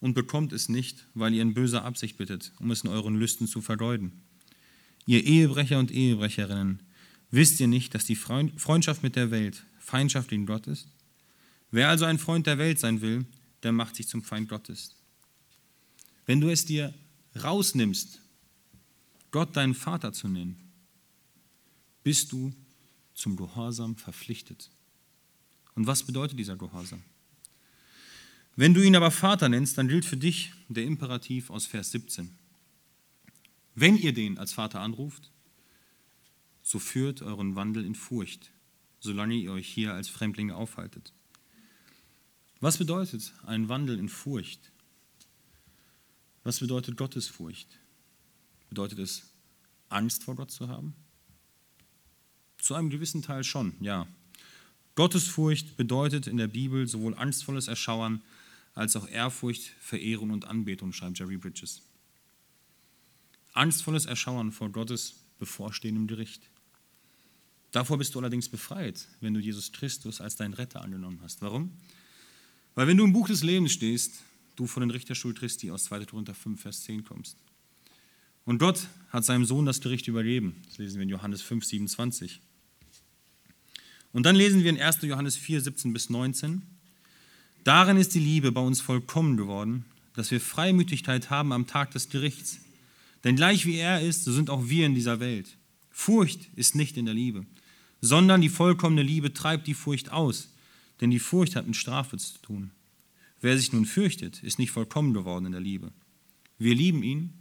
[0.00, 3.46] und bekommt es nicht, weil ihr in böser Absicht bittet, um es in euren Lüsten
[3.46, 4.22] zu vergeuden.
[5.06, 6.82] Ihr Ehebrecher und Ehebrecherinnen,
[7.30, 10.88] wisst ihr nicht, dass die Freundschaft mit der Welt Feindschaft gegen Gott ist?
[11.70, 13.26] Wer also ein Freund der Welt sein will,
[13.62, 14.96] der macht sich zum Feind Gottes.
[16.26, 16.94] Wenn du es dir
[17.42, 18.20] rausnimmst,
[19.30, 20.56] Gott deinen Vater zu nennen,
[22.02, 22.52] bist du
[23.14, 24.70] zum Gehorsam verpflichtet.
[25.74, 27.02] Und was bedeutet dieser Gehorsam?
[28.60, 32.36] Wenn du ihn aber Vater nennst, dann gilt für dich der Imperativ aus Vers 17.
[33.74, 35.30] Wenn ihr den als Vater anruft,
[36.60, 38.50] so führt euren Wandel in Furcht,
[38.98, 41.14] solange ihr euch hier als Fremdlinge aufhaltet.
[42.60, 44.72] Was bedeutet ein Wandel in Furcht?
[46.44, 47.78] Was bedeutet Gottesfurcht?
[48.68, 49.22] Bedeutet es,
[49.88, 50.94] Angst vor Gott zu haben?
[52.58, 54.06] Zu einem gewissen Teil schon, ja.
[54.96, 58.20] Gottesfurcht bedeutet in der Bibel sowohl angstvolles Erschauern
[58.80, 61.82] als auch Ehrfurcht, Verehrung und Anbetung, schreibt Jerry Bridges.
[63.52, 66.48] Angstvolles Erschauern vor Gottes bevorstehendem Gericht.
[67.72, 71.42] Davor bist du allerdings befreit, wenn du Jesus Christus als dein Retter angenommen hast.
[71.42, 71.72] Warum?
[72.74, 74.22] Weil wenn du im Buch des Lebens stehst,
[74.56, 76.06] du von den Richterstuhl Christi aus 2.
[76.06, 77.36] Korinther 5, Vers 10 kommst.
[78.46, 80.56] Und Gott hat seinem Sohn das Gericht übergeben.
[80.68, 82.40] Das lesen wir in Johannes 5, 27.
[84.14, 85.02] Und dann lesen wir in 1.
[85.02, 86.79] Johannes 4, 17 bis 19.
[87.64, 92.08] Darin ist die Liebe bei uns vollkommen geworden, dass wir Freimütigkeit haben am Tag des
[92.08, 92.60] Gerichts.
[93.24, 95.56] Denn gleich wie er ist, so sind auch wir in dieser Welt.
[95.90, 97.44] Furcht ist nicht in der Liebe,
[98.00, 100.48] sondern die vollkommene Liebe treibt die Furcht aus
[101.00, 102.70] denn die Furcht hat mit Strafe zu tun.
[103.40, 105.92] Wer sich nun fürchtet, ist nicht vollkommen geworden in der Liebe.
[106.58, 107.32] Wir lieben ihn,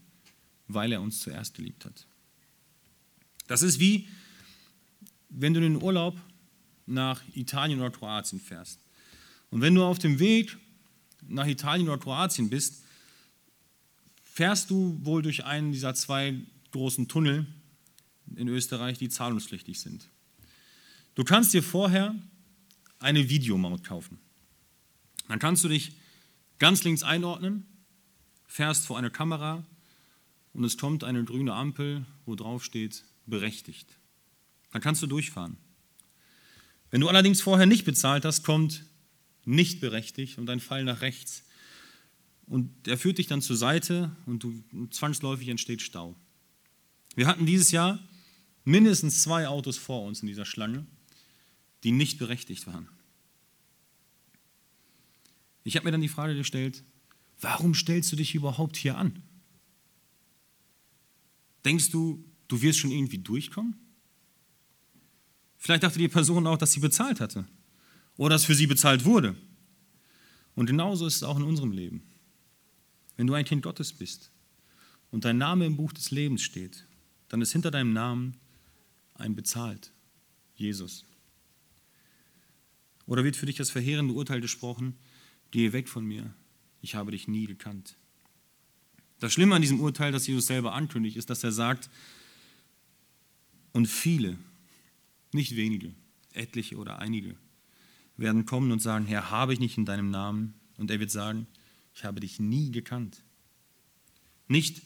[0.68, 2.08] weil er uns zuerst geliebt hat.
[3.48, 4.08] Das ist wie,
[5.30, 6.22] wenn du in den Urlaub
[6.86, 8.80] nach Italien oder Kroatien fährst.
[9.52, 10.58] Und wenn du auf dem Weg
[11.28, 12.84] nach Italien oder Kroatien bist,
[14.24, 16.36] fährst du wohl durch einen dieser zwei
[16.72, 17.48] großen Tunnel
[18.36, 20.08] in Österreich, die zahlungspflichtig sind.
[21.16, 22.16] Du kannst dir vorher
[23.00, 24.20] eine Videomaut kaufen.
[25.28, 25.94] Dann kannst du dich
[26.58, 27.66] ganz links einordnen,
[28.48, 29.64] fährst vor einer Kamera
[30.54, 33.98] und es kommt eine grüne Ampel, wo drauf steht, berechtigt.
[34.72, 35.58] Dann kannst du durchfahren.
[36.92, 38.84] Wenn du allerdings vorher nicht bezahlt hast, kommt
[39.50, 41.44] nicht berechtigt und ein Fall nach rechts.
[42.46, 46.16] Und er führt dich dann zur Seite und du, zwangsläufig entsteht Stau.
[47.16, 48.00] Wir hatten dieses Jahr
[48.64, 50.86] mindestens zwei Autos vor uns in dieser Schlange,
[51.84, 52.88] die nicht berechtigt waren.
[55.64, 56.84] Ich habe mir dann die Frage gestellt,
[57.42, 59.24] warum stellst du dich überhaupt hier an?
[61.66, 63.76] Denkst du, du wirst schon irgendwie durchkommen?
[65.58, 67.48] Vielleicht dachte die Person auch, dass sie bezahlt hatte
[68.20, 69.34] oder dass für sie bezahlt wurde.
[70.54, 72.04] Und genauso ist es auch in unserem Leben.
[73.16, 74.30] Wenn du ein Kind Gottes bist
[75.10, 76.86] und dein Name im Buch des Lebens steht,
[77.30, 78.36] dann ist hinter deinem Namen
[79.16, 79.94] ein bezahlt,
[80.58, 81.06] Jesus.
[83.06, 84.98] Oder wird für dich das verheerende Urteil gesprochen,
[85.52, 86.34] gehe weg von mir,
[86.82, 87.96] ich habe dich nie gekannt.
[89.22, 91.90] Das Schlimme an diesem Urteil, das Jesus selber ankündigt, ist, dass er sagt,
[93.72, 94.38] und viele,
[95.32, 95.94] nicht wenige,
[96.34, 97.38] etliche oder einige,
[98.20, 100.54] werden kommen und sagen, Herr, habe ich nicht in deinem Namen?
[100.78, 101.48] Und er wird sagen,
[101.94, 103.24] ich habe dich nie gekannt.
[104.48, 104.82] Nicht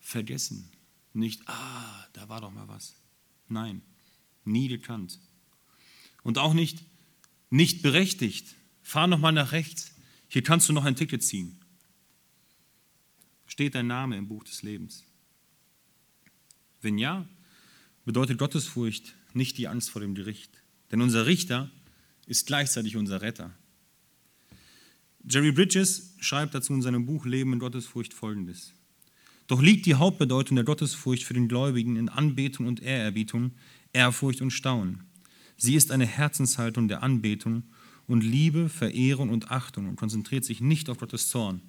[0.00, 0.70] vergessen,
[1.12, 2.96] nicht, ah, da war doch mal was.
[3.48, 3.82] Nein,
[4.44, 5.18] nie gekannt.
[6.22, 6.84] Und auch nicht,
[7.50, 8.54] nicht berechtigt.
[8.82, 9.94] Fahr noch mal nach rechts.
[10.28, 11.60] Hier kannst du noch ein Ticket ziehen.
[13.46, 15.04] Steht dein Name im Buch des Lebens?
[16.80, 17.26] Wenn ja,
[18.04, 20.50] bedeutet Gottesfurcht nicht die Angst vor dem Gericht.
[20.90, 21.70] Denn unser Richter
[22.26, 23.52] ist gleichzeitig unser Retter.
[25.26, 28.74] Jerry Bridges schreibt dazu in seinem Buch Leben in Gottesfurcht folgendes.
[29.46, 33.52] Doch liegt die Hauptbedeutung der Gottesfurcht für den Gläubigen in Anbetung und Ehrerbietung,
[33.92, 35.04] Ehrfurcht und Staunen.
[35.56, 37.64] Sie ist eine Herzenshaltung der Anbetung
[38.06, 41.62] und Liebe, Verehrung und Achtung und konzentriert sich nicht auf Gottes Zorn,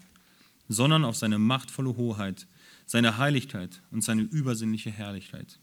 [0.67, 2.47] sondern auf seine machtvolle Hoheit,
[2.85, 5.59] seine Heiligkeit und seine übersinnliche Herrlichkeit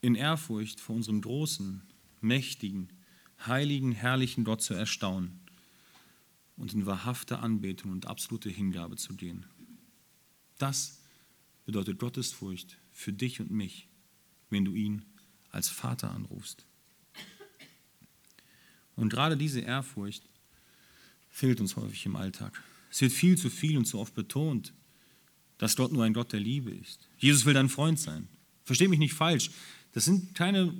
[0.00, 1.82] in Ehrfurcht vor unserem großen,
[2.22, 2.88] mächtigen,
[3.46, 5.40] heiligen, herrlichen Gott zu erstaunen
[6.56, 9.46] und in wahrhafter Anbetung und absolute Hingabe zu gehen.
[10.58, 11.00] Das
[11.64, 13.88] bedeutet Gottesfurcht für dich und mich,
[14.50, 15.04] wenn du ihn
[15.50, 16.66] als Vater anrufst.
[18.96, 20.28] Und gerade diese Ehrfurcht
[21.30, 22.60] fehlt uns häufig im Alltag.
[22.90, 24.72] Es wird viel zu viel und zu oft betont,
[25.58, 27.08] dass Gott nur ein Gott der Liebe ist.
[27.18, 28.28] Jesus will dein Freund sein.
[28.64, 29.50] Versteh mich nicht falsch.
[29.92, 30.74] Das sind keine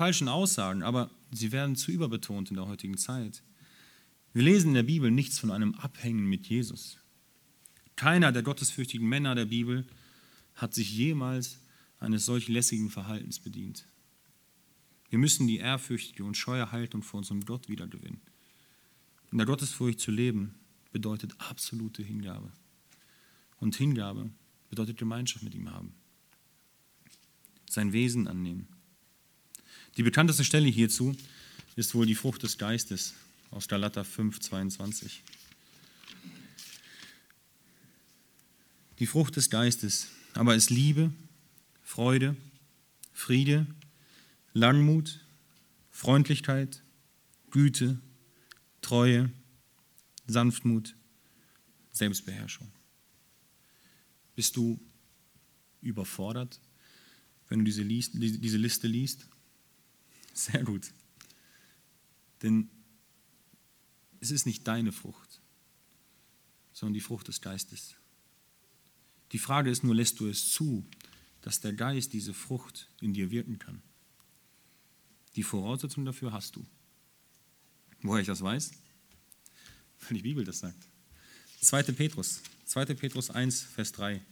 [0.00, 3.42] falschen Aussagen, aber sie werden zu überbetont in der heutigen Zeit.
[4.32, 6.96] Wir lesen in der Bibel nichts von einem Abhängen mit Jesus.
[7.96, 9.86] Keiner der gottesfürchtigen Männer der Bibel
[10.54, 11.60] hat sich jemals
[11.98, 13.84] eines solch lässigen Verhaltens bedient.
[15.10, 18.22] Wir müssen die ehrfürchtige und scheue Haltung vor unserem Gott wiedergewinnen.
[19.30, 20.54] In der Gottesfurcht zu leben
[20.92, 22.50] bedeutet absolute Hingabe.
[23.58, 24.30] Und Hingabe
[24.70, 25.92] bedeutet Gemeinschaft mit ihm haben
[27.68, 28.79] sein Wesen annehmen.
[29.96, 31.16] Die bekannteste Stelle hierzu
[31.76, 33.14] ist wohl die Frucht des Geistes
[33.50, 35.22] aus Galater 5, 22.
[38.98, 41.12] Die Frucht des Geistes aber ist Liebe,
[41.82, 42.36] Freude,
[43.12, 43.66] Friede,
[44.52, 45.20] Langmut,
[45.90, 46.82] Freundlichkeit,
[47.50, 47.98] Güte,
[48.82, 49.30] Treue,
[50.26, 50.94] Sanftmut,
[51.92, 52.70] Selbstbeherrschung.
[54.36, 54.80] Bist du
[55.82, 56.60] überfordert
[57.50, 59.26] wenn du diese, Liste liest?
[60.40, 60.92] Sehr gut.
[62.42, 62.70] Denn
[64.20, 65.40] es ist nicht deine Frucht,
[66.72, 67.94] sondern die Frucht des Geistes.
[69.32, 70.86] Die Frage ist nur, lässt du es zu,
[71.42, 73.82] dass der Geist diese Frucht in dir wirken kann?
[75.36, 76.66] Die Voraussetzung dafür hast du.
[78.02, 78.70] Woher ich das weiß?
[80.00, 80.88] Weil die Bibel das sagt.
[81.60, 81.82] 2.
[81.92, 82.86] Petrus, 2.
[82.86, 84.22] Petrus 1, Vers 3.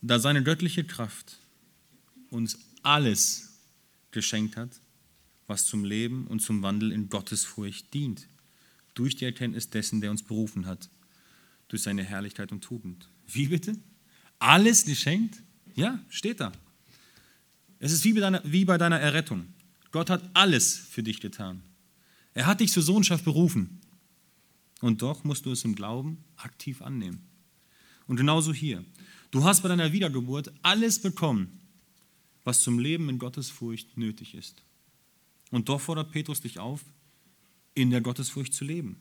[0.00, 1.38] da seine göttliche Kraft
[2.30, 3.60] uns alles
[4.10, 4.80] geschenkt hat,
[5.46, 8.28] was zum Leben und zum Wandel in Gottesfurcht dient,
[8.94, 10.88] durch die Erkenntnis dessen, der uns berufen hat,
[11.68, 13.08] durch seine Herrlichkeit und Tugend.
[13.26, 13.76] Wie bitte?
[14.38, 15.42] Alles geschenkt?
[15.74, 16.52] Ja, steht da.
[17.78, 19.46] Es ist wie bei, deiner, wie bei deiner Errettung.
[19.90, 21.62] Gott hat alles für dich getan.
[22.34, 23.80] Er hat dich zur Sohnschaft berufen.
[24.80, 27.26] Und doch musst du es im Glauben aktiv annehmen.
[28.06, 28.84] Und genauso hier.
[29.30, 31.57] Du hast bei deiner Wiedergeburt alles bekommen,
[32.48, 34.62] was zum Leben in Gottesfurcht nötig ist.
[35.50, 36.80] Und doch fordert Petrus dich auf,
[37.74, 38.96] in der Gottesfurcht zu leben.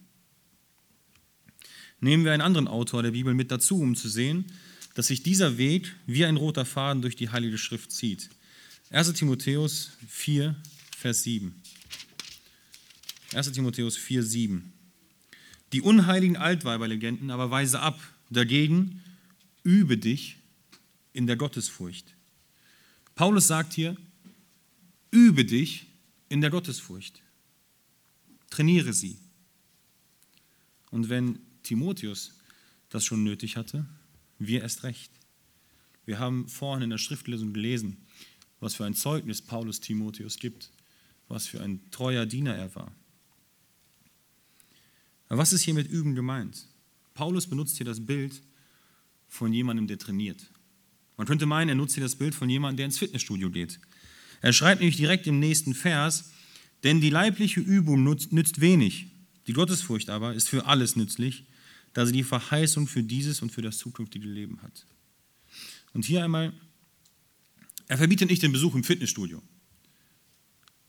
[2.02, 4.48] Nehmen wir einen anderen Autor der Bibel mit dazu, um zu sehen,
[4.96, 8.30] dass sich dieser Weg wie ein roter Faden durch die Heilige Schrift zieht.
[8.90, 10.54] 1 Timotheus 4,
[10.98, 11.56] Vers 7.
[13.34, 13.54] 1.
[13.54, 14.74] Timotheus 4, 7.
[15.72, 17.98] Die unheiligen Altweiberlegenden aber weise ab.
[18.30, 19.02] Dagegen
[19.64, 20.36] übe dich
[21.14, 22.17] in der Gottesfurcht.
[23.18, 23.98] Paulus sagt hier,
[25.10, 25.88] übe dich
[26.30, 27.24] in der Gottesfurcht.
[28.52, 29.18] Trainiere sie.
[30.92, 32.34] Und wenn Timotheus
[32.90, 33.88] das schon nötig hatte,
[34.38, 35.12] wir erst recht.
[36.06, 37.98] Wir haben vorhin in der Schriftlesung gelesen,
[38.60, 40.70] was für ein Zeugnis Paulus Timotheus gibt,
[41.28, 42.92] was für ein treuer Diener er war.
[45.28, 46.68] Aber was ist hier mit Üben gemeint?
[47.16, 48.44] Paulus benutzt hier das Bild
[49.28, 50.46] von jemandem, der trainiert.
[51.18, 53.80] Man könnte meinen, er nutzt hier das Bild von jemandem, der ins Fitnessstudio geht.
[54.42, 56.32] Er schreibt nämlich direkt im nächsten Vers,
[56.84, 59.08] denn die leibliche Übung nützt wenig,
[59.48, 61.46] die Gottesfurcht aber ist für alles nützlich,
[61.94, 64.86] da sie die Verheißung für dieses und für das zukünftige Leben hat.
[65.94, 66.54] Und hier einmal,
[67.88, 69.42] er verbietet nicht den Besuch im Fitnessstudio.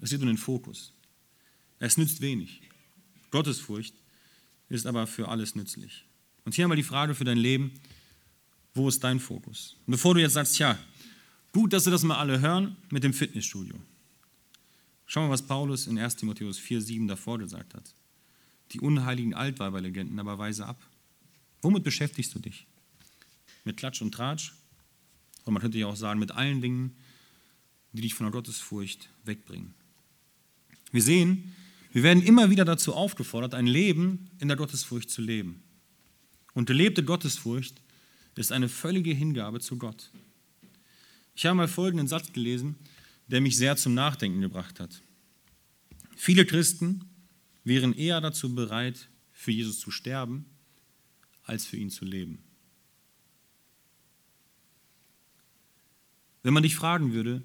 [0.00, 0.92] Es geht um den Fokus.
[1.78, 2.60] Es nützt wenig.
[3.30, 3.94] Gottesfurcht
[4.68, 6.04] ist aber für alles nützlich.
[6.44, 7.72] Und hier einmal die Frage für dein Leben,
[8.74, 9.76] wo ist dein Fokus?
[9.86, 10.78] Und bevor du jetzt sagst, ja,
[11.52, 13.76] gut, dass wir das mal alle hören mit dem Fitnessstudio.
[15.06, 17.94] Schau mal, was Paulus in 1 Timotheus 4,7 davor gesagt hat.
[18.72, 20.80] Die unheiligen Altweiberlegenden aber weise ab.
[21.62, 22.66] Womit beschäftigst du dich?
[23.64, 24.52] Mit Klatsch und Tratsch?
[25.44, 26.94] Und man könnte ja auch sagen, mit allen Dingen,
[27.92, 29.74] die dich von der Gottesfurcht wegbringen.
[30.92, 31.54] Wir sehen,
[31.92, 35.62] wir werden immer wieder dazu aufgefordert, ein Leben in der Gottesfurcht zu leben.
[36.54, 37.80] Und gelebte Gottesfurcht
[38.36, 40.10] ist eine völlige Hingabe zu Gott.
[41.34, 42.76] Ich habe mal folgenden Satz gelesen,
[43.28, 45.02] der mich sehr zum Nachdenken gebracht hat.
[46.16, 47.04] Viele Christen
[47.64, 50.46] wären eher dazu bereit, für Jesus zu sterben,
[51.44, 52.42] als für ihn zu leben.
[56.42, 57.42] Wenn man dich fragen würde,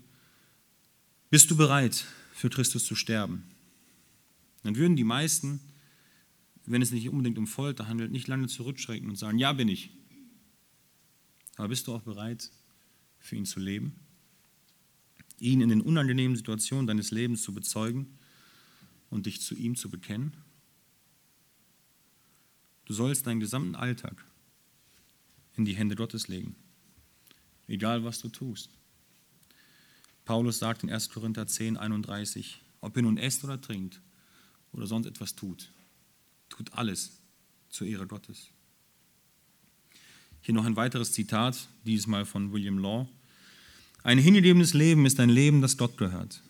[1.29, 3.43] bist du bereit, für Christus zu sterben?
[4.63, 5.59] Dann würden die meisten,
[6.65, 9.91] wenn es nicht unbedingt um Folter handelt, nicht lange zurückschrecken und sagen, ja bin ich.
[11.55, 12.51] Aber bist du auch bereit,
[13.19, 13.99] für ihn zu leben?
[15.39, 18.17] Ihn in den unangenehmen Situationen deines Lebens zu bezeugen
[19.09, 20.33] und dich zu ihm zu bekennen?
[22.85, 24.23] Du sollst deinen gesamten Alltag
[25.55, 26.55] in die Hände Gottes legen,
[27.67, 28.69] egal was du tust.
[30.25, 31.09] Paulus sagt in 1.
[31.09, 34.01] Korinther 10, 31, ob ihr nun esst oder trinkt
[34.71, 35.71] oder sonst etwas tut,
[36.49, 37.21] tut alles
[37.69, 38.52] zur Ehre Gottes.
[40.45, 43.07] Hier noch ein weiteres Zitat, diesmal von William Law.
[44.03, 46.43] Ein hingegebenes Leben ist ein Leben, das Gott gehört.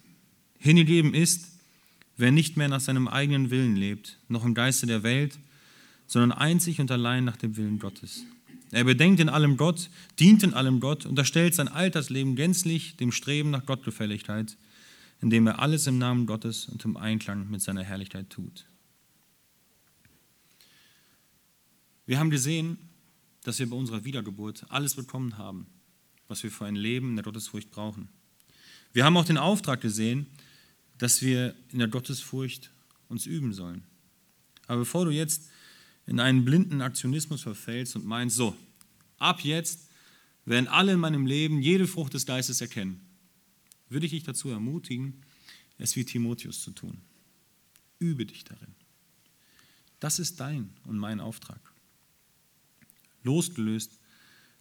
[0.58, 1.52] Hingegeben ist,
[2.18, 5.38] wer nicht mehr nach seinem eigenen Willen lebt, noch im Geiste der Welt,
[6.08, 8.24] sondern einzig und allein nach dem Willen Gottes.
[8.72, 13.52] Er bedenkt in allem Gott, dient in allem Gott, unterstellt sein Altersleben gänzlich dem Streben
[13.52, 14.58] nach Gottgefälligkeit,
[15.22, 18.66] indem er alles im Namen Gottes und im Einklang mit seiner Herrlichkeit tut.
[22.08, 22.80] Wir haben gesehen,
[23.44, 25.68] dass wir bei unserer Wiedergeburt alles bekommen haben,
[26.28, 28.10] was wir für ein Leben in der Gottesfurcht brauchen.
[28.94, 30.28] Wir haben auch den Auftrag gesehen,
[30.98, 32.72] dass wir in der Gottesfurcht
[33.08, 33.84] uns üben sollen.
[34.68, 35.50] Aber bevor du jetzt
[36.06, 38.56] in einen blinden Aktionismus verfällst und meinst, so,
[39.18, 39.90] ab jetzt
[40.46, 43.02] werden alle in meinem Leben jede Frucht des Geistes erkennen,
[43.90, 45.22] würde ich dich dazu ermutigen,
[45.78, 47.02] es wie Timotheus zu tun.
[48.00, 48.76] Übe dich darin.
[50.00, 51.73] Das ist dein und mein Auftrag.
[53.24, 54.00] Losgelöst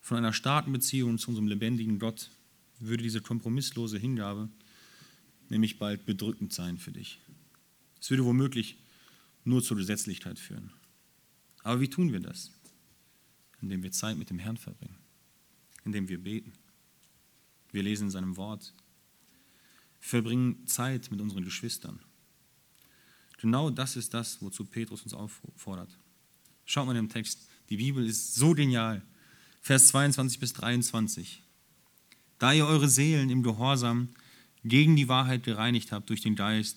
[0.00, 2.30] von einer starken Beziehung zu unserem lebendigen Gott
[2.78, 4.48] würde diese kompromisslose Hingabe
[5.52, 7.20] nämlich bald bedrückend sein für dich.
[8.00, 8.78] Es würde womöglich
[9.44, 10.72] nur zur Gesetzlichkeit führen.
[11.62, 12.50] Aber wie tun wir das?
[13.60, 14.96] Indem wir Zeit mit dem Herrn verbringen,
[15.84, 16.52] indem wir beten.
[17.70, 18.74] Wir lesen in seinem Wort.
[20.00, 22.00] Verbringen Zeit mit unseren Geschwistern.
[23.38, 25.96] Genau das ist das, wozu Petrus uns auffordert.
[26.64, 29.00] Schaut mal im Text, die Bibel ist so genial.
[29.62, 31.42] Vers 22 bis 23.
[32.38, 34.10] Da ihr eure Seelen im Gehorsam
[34.62, 36.76] gegen die Wahrheit gereinigt habt durch den Geist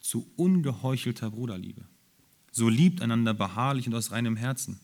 [0.00, 1.82] zu ungeheuchelter Bruderliebe.
[2.50, 4.80] So liebt einander beharrlich und aus reinem Herzen.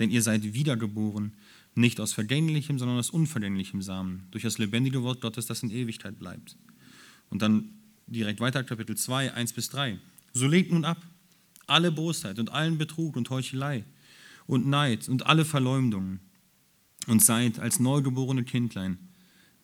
[0.00, 1.34] Denn ihr seid wiedergeboren,
[1.76, 6.18] nicht aus vergänglichem, sondern aus unvergänglichem Samen, durch das lebendige Wort Gottes, das in Ewigkeit
[6.18, 6.56] bleibt.
[7.30, 7.70] Und dann
[8.08, 10.00] direkt weiter, Kapitel 2, 1 bis 3.
[10.32, 11.00] So legt nun ab
[11.68, 13.84] alle Bosheit und allen Betrug und Heuchelei
[14.46, 16.20] und Neid und alle Verleumdungen
[17.06, 18.98] und seid als neugeborene Kindlein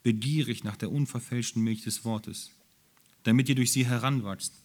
[0.03, 2.51] begierig nach der unverfälschten Milch des Wortes,
[3.23, 4.63] damit ihr durch sie heranwachst,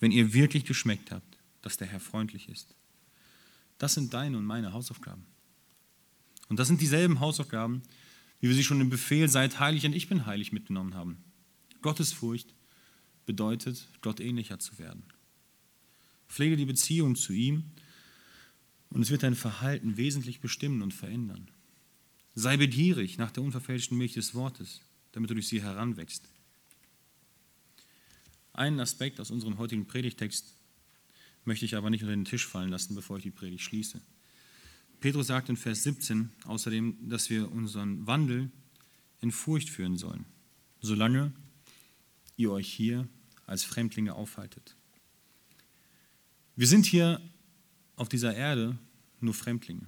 [0.00, 2.74] wenn ihr wirklich geschmeckt habt, dass der Herr freundlich ist.
[3.78, 5.24] Das sind deine und meine Hausaufgaben.
[6.48, 7.82] Und das sind dieselben Hausaufgaben,
[8.40, 11.18] wie wir sie schon im Befehl Seid heilig und ich bin heilig mitgenommen haben.
[11.82, 12.54] Gottesfurcht
[13.26, 15.02] bedeutet, Gott ähnlicher zu werden.
[16.28, 17.64] Pflege die Beziehung zu ihm
[18.90, 21.50] und es wird dein Verhalten wesentlich bestimmen und verändern.
[22.34, 24.80] Sei begierig nach der unverfälschten Milch des Wortes,
[25.12, 26.28] damit du durch sie heranwächst.
[28.52, 30.54] Einen Aspekt aus unserem heutigen Predigtext
[31.44, 34.00] möchte ich aber nicht unter den Tisch fallen lassen, bevor ich die Predigt schließe.
[35.00, 38.50] Petrus sagt in Vers 17 außerdem, dass wir unseren Wandel
[39.20, 40.24] in Furcht führen sollen,
[40.80, 41.32] solange
[42.36, 43.08] ihr euch hier
[43.46, 44.76] als Fremdlinge aufhaltet.
[46.56, 47.20] Wir sind hier
[47.98, 48.78] auf dieser Erde
[49.20, 49.86] nur Fremdlinge.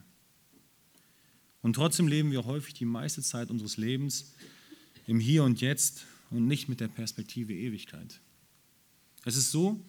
[1.63, 4.35] Und trotzdem leben wir häufig die meiste Zeit unseres Lebens
[5.07, 8.21] im Hier und Jetzt und nicht mit der Perspektive Ewigkeit.
[9.25, 9.81] Es ist so,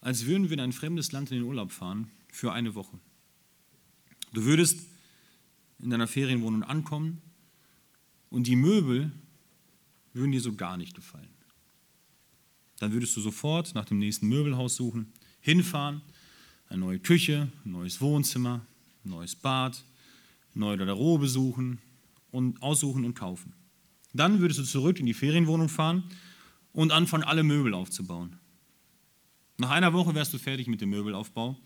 [0.00, 2.98] als würden wir in ein fremdes Land in den Urlaub fahren für eine Woche.
[4.32, 4.80] Du würdest
[5.78, 7.22] in deiner Ferienwohnung ankommen
[8.30, 9.12] und die Möbel
[10.12, 11.28] würden dir so gar nicht gefallen.
[12.80, 16.02] Dann würdest du sofort nach dem nächsten Möbelhaus suchen, hinfahren,
[16.74, 18.66] eine neue Küche, ein neues Wohnzimmer,
[19.04, 19.84] ein neues Bad,
[20.54, 21.78] neue Garderobe suchen
[22.32, 23.52] und aussuchen und kaufen.
[24.12, 26.04] Dann würdest du zurück in die Ferienwohnung fahren
[26.72, 28.38] und anfangen, alle Möbel aufzubauen.
[29.56, 31.56] Nach einer Woche wärst du fertig mit dem Möbelaufbau,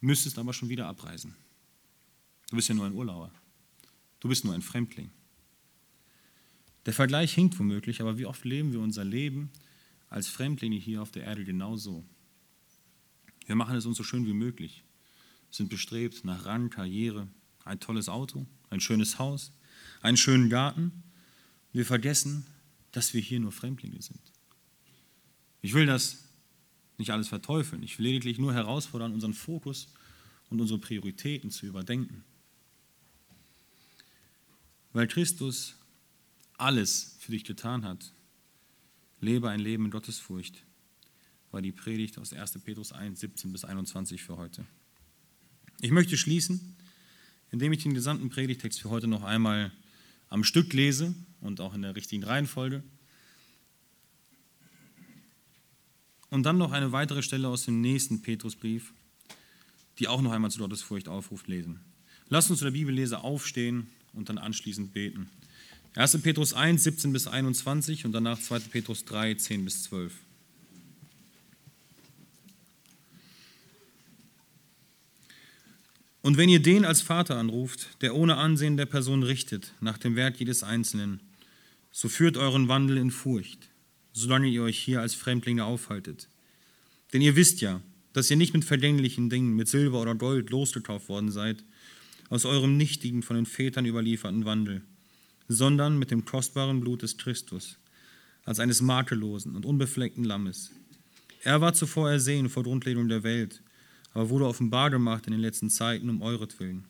[0.00, 1.34] müsstest aber schon wieder abreisen.
[2.48, 3.30] Du bist ja nur ein Urlauber.
[4.20, 5.10] Du bist nur ein Fremdling.
[6.86, 9.50] Der Vergleich hinkt womöglich, aber wie oft leben wir unser Leben
[10.08, 12.02] als Fremdlinge hier auf der Erde genauso?
[13.46, 14.84] Wir machen es uns so schön wie möglich,
[15.50, 17.28] sind bestrebt nach Rang, Karriere,
[17.64, 19.52] ein tolles Auto, ein schönes Haus,
[20.00, 21.02] einen schönen Garten.
[21.72, 22.46] Wir vergessen,
[22.92, 24.20] dass wir hier nur Fremdlinge sind.
[25.60, 26.24] Ich will das
[26.98, 27.82] nicht alles verteufeln.
[27.82, 29.88] Ich will lediglich nur herausfordern, unseren Fokus
[30.50, 32.24] und unsere Prioritäten zu überdenken.
[34.92, 35.76] Weil Christus
[36.58, 38.12] alles für dich getan hat,
[39.20, 40.64] lebe ein Leben in Gottesfurcht,
[41.52, 42.58] war die Predigt aus 1.
[42.64, 44.64] Petrus 1, 17 bis 21 für heute.
[45.80, 46.76] Ich möchte schließen,
[47.50, 49.70] indem ich den gesamten Predigtext für heute noch einmal
[50.30, 52.82] am Stück lese und auch in der richtigen Reihenfolge.
[56.30, 58.94] Und dann noch eine weitere Stelle aus dem nächsten Petrusbrief,
[59.98, 61.80] die auch noch einmal zu Gottesfurcht aufruft, lesen.
[62.30, 65.28] Lasst uns zu der Bibellese aufstehen und dann anschließend beten.
[65.94, 66.22] 1.
[66.22, 68.60] Petrus 1, 17 bis 21 und danach 2.
[68.60, 70.14] Petrus 3, 10 bis 12.
[76.22, 80.14] Und wenn ihr den als Vater anruft, der ohne Ansehen der Person richtet, nach dem
[80.14, 81.20] Wert jedes Einzelnen,
[81.90, 83.68] so führt euren Wandel in Furcht,
[84.12, 86.28] solange ihr euch hier als Fremdlinge aufhaltet.
[87.12, 91.08] Denn ihr wisst ja, dass ihr nicht mit vergänglichen Dingen, mit Silber oder Gold losgekauft
[91.08, 91.64] worden seid,
[92.30, 94.82] aus eurem nichtigen, von den Vätern überlieferten Wandel,
[95.48, 97.78] sondern mit dem kostbaren Blut des Christus,
[98.44, 100.70] als eines makellosen und unbefleckten Lammes.
[101.42, 103.60] Er war zuvor ersehen vor Grundlegung der Welt
[104.14, 106.86] aber wurde offenbar gemacht in den letzten Zeiten um euretwillen,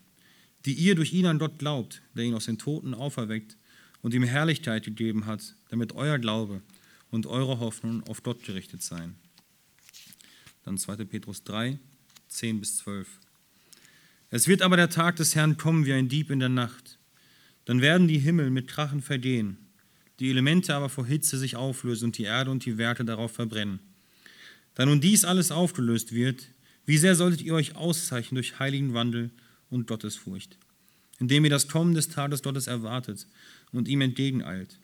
[0.65, 3.57] die ihr durch ihn an Gott glaubt, der ihn aus den Toten auferweckt
[4.01, 6.63] und ihm Herrlichkeit gegeben hat, damit euer Glaube
[7.11, 9.15] und eure Hoffnung auf Gott gerichtet seien.
[10.65, 11.05] Dann 2.
[11.05, 11.79] Petrus 3,
[12.29, 13.09] 10 bis 12.
[14.31, 16.99] Es wird aber der Tag des Herrn kommen wie ein Dieb in der Nacht.
[17.65, 19.59] Dann werden die Himmel mit Krachen vergehen,
[20.19, 23.81] die Elemente aber vor Hitze sich auflösen und die Erde und die Werke darauf verbrennen.
[24.75, 26.49] Da nun dies alles aufgelöst wird,
[26.85, 29.31] wie sehr solltet ihr euch auszeichnen durch heiligen Wandel
[29.71, 30.59] und Gottesfurcht,
[31.19, 33.27] indem ihr das Kommen des Tages Gottes erwartet
[33.71, 34.79] und ihm entgegeneilt,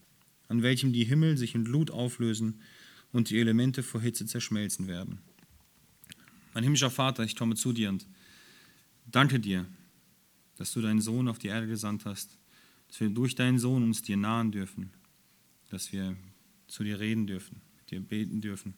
[0.49, 2.61] an welchem die Himmel sich in Blut auflösen
[3.13, 5.19] und die Elemente vor Hitze zerschmelzen werden.
[6.55, 8.07] Mein himmlischer Vater, ich komme zu dir und
[9.07, 9.67] danke dir,
[10.57, 12.37] dass du deinen Sohn auf die Erde gesandt hast,
[12.89, 14.91] dass wir durch deinen Sohn uns dir nahen dürfen,
[15.71, 16.17] dass wir
[16.67, 18.75] zu dir reden dürfen, mit dir beten dürfen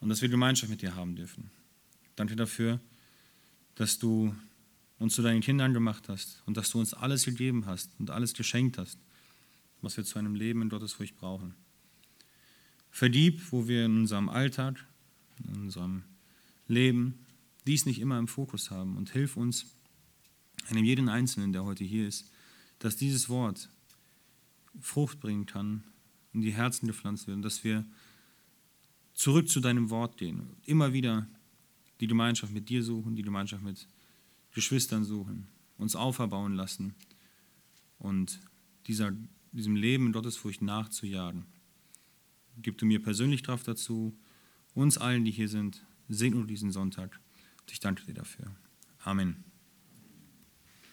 [0.00, 1.50] und dass wir Gemeinschaft mit dir haben dürfen.
[2.18, 2.80] Danke dafür,
[3.76, 4.34] dass du
[4.98, 8.34] uns zu deinen Kindern gemacht hast und dass du uns alles gegeben hast und alles
[8.34, 8.98] geschenkt hast,
[9.82, 11.54] was wir zu einem Leben in Gottesfurcht brauchen.
[12.90, 14.84] Verdieb, wo wir in unserem Alltag,
[15.46, 16.02] in unserem
[16.66, 17.24] Leben
[17.68, 19.66] dies nicht immer im Fokus haben und hilf uns,
[20.70, 22.32] einem jeden Einzelnen, der heute hier ist,
[22.80, 23.68] dass dieses Wort
[24.80, 25.84] Frucht bringen kann,
[26.32, 27.84] in die Herzen gepflanzt wird und dass wir
[29.14, 31.28] zurück zu deinem Wort gehen, immer wieder
[32.00, 33.88] die Gemeinschaft mit dir suchen, die Gemeinschaft mit
[34.52, 36.94] Geschwistern suchen, uns auferbauen lassen
[37.98, 38.40] und
[38.86, 39.12] dieser,
[39.52, 41.44] diesem Leben in Gottesfurcht nachzujagen.
[42.60, 44.16] Gib du mir persönlich Kraft dazu,
[44.74, 47.20] uns allen, die hier sind, segne diesen Sonntag.
[47.60, 48.50] Und ich danke dir dafür.
[49.04, 49.47] Amen.